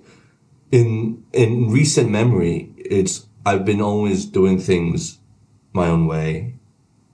[0.71, 5.19] in in recent memory, it's I've been always doing things
[5.73, 6.55] my own way,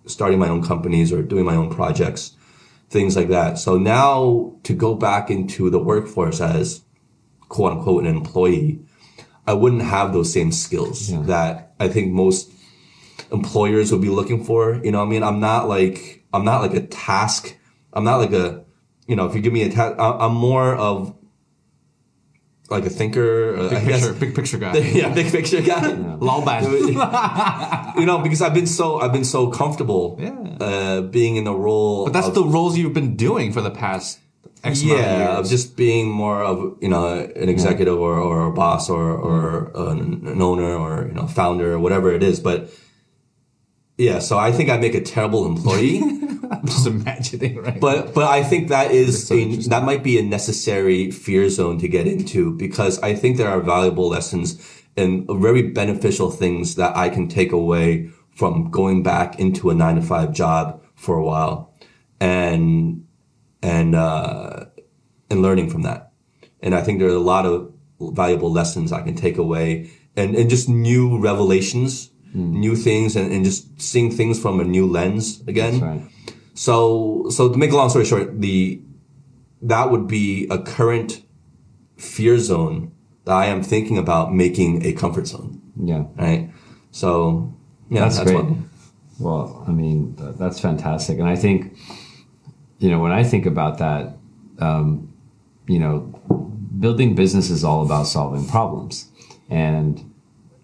[0.07, 2.37] starting my own companies or doing my own projects,
[2.91, 3.59] things like that.
[3.59, 6.83] So now to go back into the workforce as
[7.49, 8.81] quote unquote an employee,
[9.47, 12.53] I wouldn't have those same skills that I think most
[13.33, 14.81] employers would be looking for.
[14.85, 17.57] You know, what I mean, I'm not like I'm not like a task.
[17.93, 18.65] I'm not like a,
[19.07, 21.17] you know, if you give me a task, I'm more of
[22.71, 23.57] like a thinker.
[23.59, 24.01] uh, big I guess.
[24.07, 24.77] picture, big picture guy.
[24.79, 25.89] yeah, big picture guy.
[26.21, 26.65] Lol bad.
[27.99, 30.57] you know, because I've been so I've been so comfortable Yeah.
[30.61, 32.05] uh, being in a role.
[32.05, 34.21] But that's of, the roles you've been doing for the past
[34.63, 38.47] X amount of yeah, of just being more of you know an executive or, or
[38.47, 42.41] a boss or or an, an owner or you know founder or whatever it is.
[42.41, 42.71] But
[44.01, 46.01] yeah, so I think I make a terrible employee.
[46.01, 47.79] I'm just imagining, right?
[47.79, 51.79] But but I think that is so a, that might be a necessary fear zone
[51.79, 54.59] to get into because I think there are valuable lessons
[54.97, 59.97] and very beneficial things that I can take away from going back into a nine
[59.97, 61.75] to five job for a while
[62.21, 63.07] and
[63.63, 64.65] and uh,
[65.31, 66.13] and learning from that.
[66.63, 70.35] And I think there are a lot of valuable lessons I can take away and,
[70.35, 75.41] and just new revelations, new things and, and just seeing things from a new lens
[75.47, 75.81] again.
[75.81, 76.03] That's right.
[76.55, 78.81] So, so to make a long story short, the
[79.63, 81.23] that would be a current
[81.97, 82.93] fear zone
[83.25, 86.05] that I am thinking about making a comfort zone, Yeah.
[86.17, 86.51] right?
[86.93, 87.55] So,
[87.91, 88.43] yeah, That's, that's, great.
[88.43, 88.71] one.
[89.19, 91.19] Well, I mean, th- that's fantastic.
[91.19, 91.77] And I think,
[92.79, 94.17] you know, when I think about that,
[94.61, 95.13] um,
[95.67, 96.01] you know,
[96.79, 99.09] building business is all about solving problems.
[99.51, 100.10] And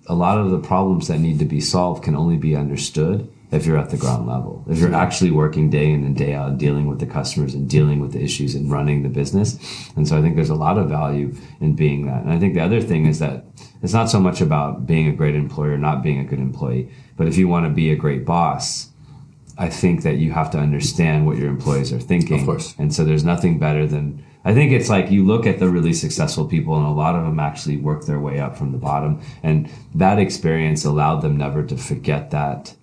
[0.06, 3.64] a lot of the problems that need to be solved can only be understood if
[3.64, 4.64] you're at the ground level.
[4.68, 8.00] If you're actually working day in and day out, dealing with the customers and dealing
[8.00, 9.58] with the issues and running the business.
[9.96, 12.22] And so I think there's a lot of value in being that.
[12.22, 13.44] And I think the other thing is that
[13.82, 17.28] it's not so much about being a great employer, not being a good employee, but
[17.28, 18.90] if you want to be a great boss,
[19.58, 22.40] I think that you have to understand what your employees are thinking.
[22.40, 22.74] Of course.
[22.78, 25.92] And so there's nothing better than I think it's like you look at the really
[25.92, 29.20] successful people and a lot of them actually work their way up from the bottom.
[29.42, 32.76] And that experience allowed them never to forget that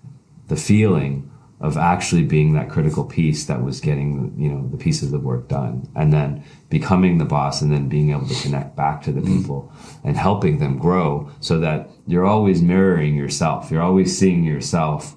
[0.50, 1.32] the feeling
[1.62, 5.48] of actually being that critical piece that was getting you know the pieces of work
[5.48, 5.90] done.
[5.96, 9.38] And then becoming the boss and then being able to connect back to the mm-hmm.
[9.38, 9.72] people
[10.04, 13.72] and helping them grow so that you're always mirroring yourself.
[13.72, 15.16] You're always seeing yourself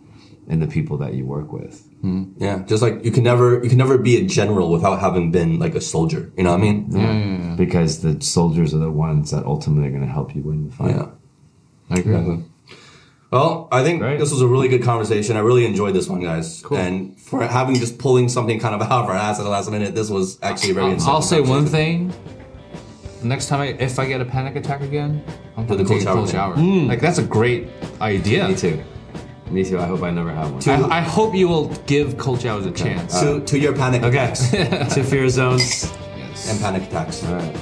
[0.49, 1.83] in the people that you work with
[2.39, 5.59] Yeah, just like you can never you can never be a general without having been
[5.59, 6.33] like a soldier.
[6.37, 6.91] You know what I mean?
[6.91, 7.57] Mm-hmm.
[7.57, 10.73] because the soldiers are the ones that ultimately are going to help you win the
[10.73, 11.09] fight Yeah.
[11.91, 12.45] I agree.
[13.31, 14.19] Well, I think Great.
[14.21, 15.37] this was a really good conversation.
[15.37, 16.63] I really enjoyed this one, guys.
[16.63, 16.79] Cool.
[16.79, 19.71] And for having just pulling something kind of out of our ass at the last
[19.71, 20.93] minute, this was actually a very.
[20.93, 22.11] I'll, I'll say one conversation.
[22.11, 23.29] thing.
[23.29, 25.25] Next time, I, if I get a panic attack again,
[25.57, 26.87] I'm gonna take a cold shower shower.
[26.91, 27.69] Like that's a great
[28.01, 28.49] idea.
[28.49, 28.83] Me too.
[29.51, 29.79] Me too.
[29.79, 30.91] I hope I never have one.
[30.91, 33.21] I, I hope you will give cold showers a chance.
[33.21, 34.17] To, to your panic Okay.
[34.33, 34.51] attacks
[34.95, 35.93] to fear zones.
[36.17, 36.51] Yes.
[36.51, 37.25] and panic attacks.
[37.25, 37.57] All right.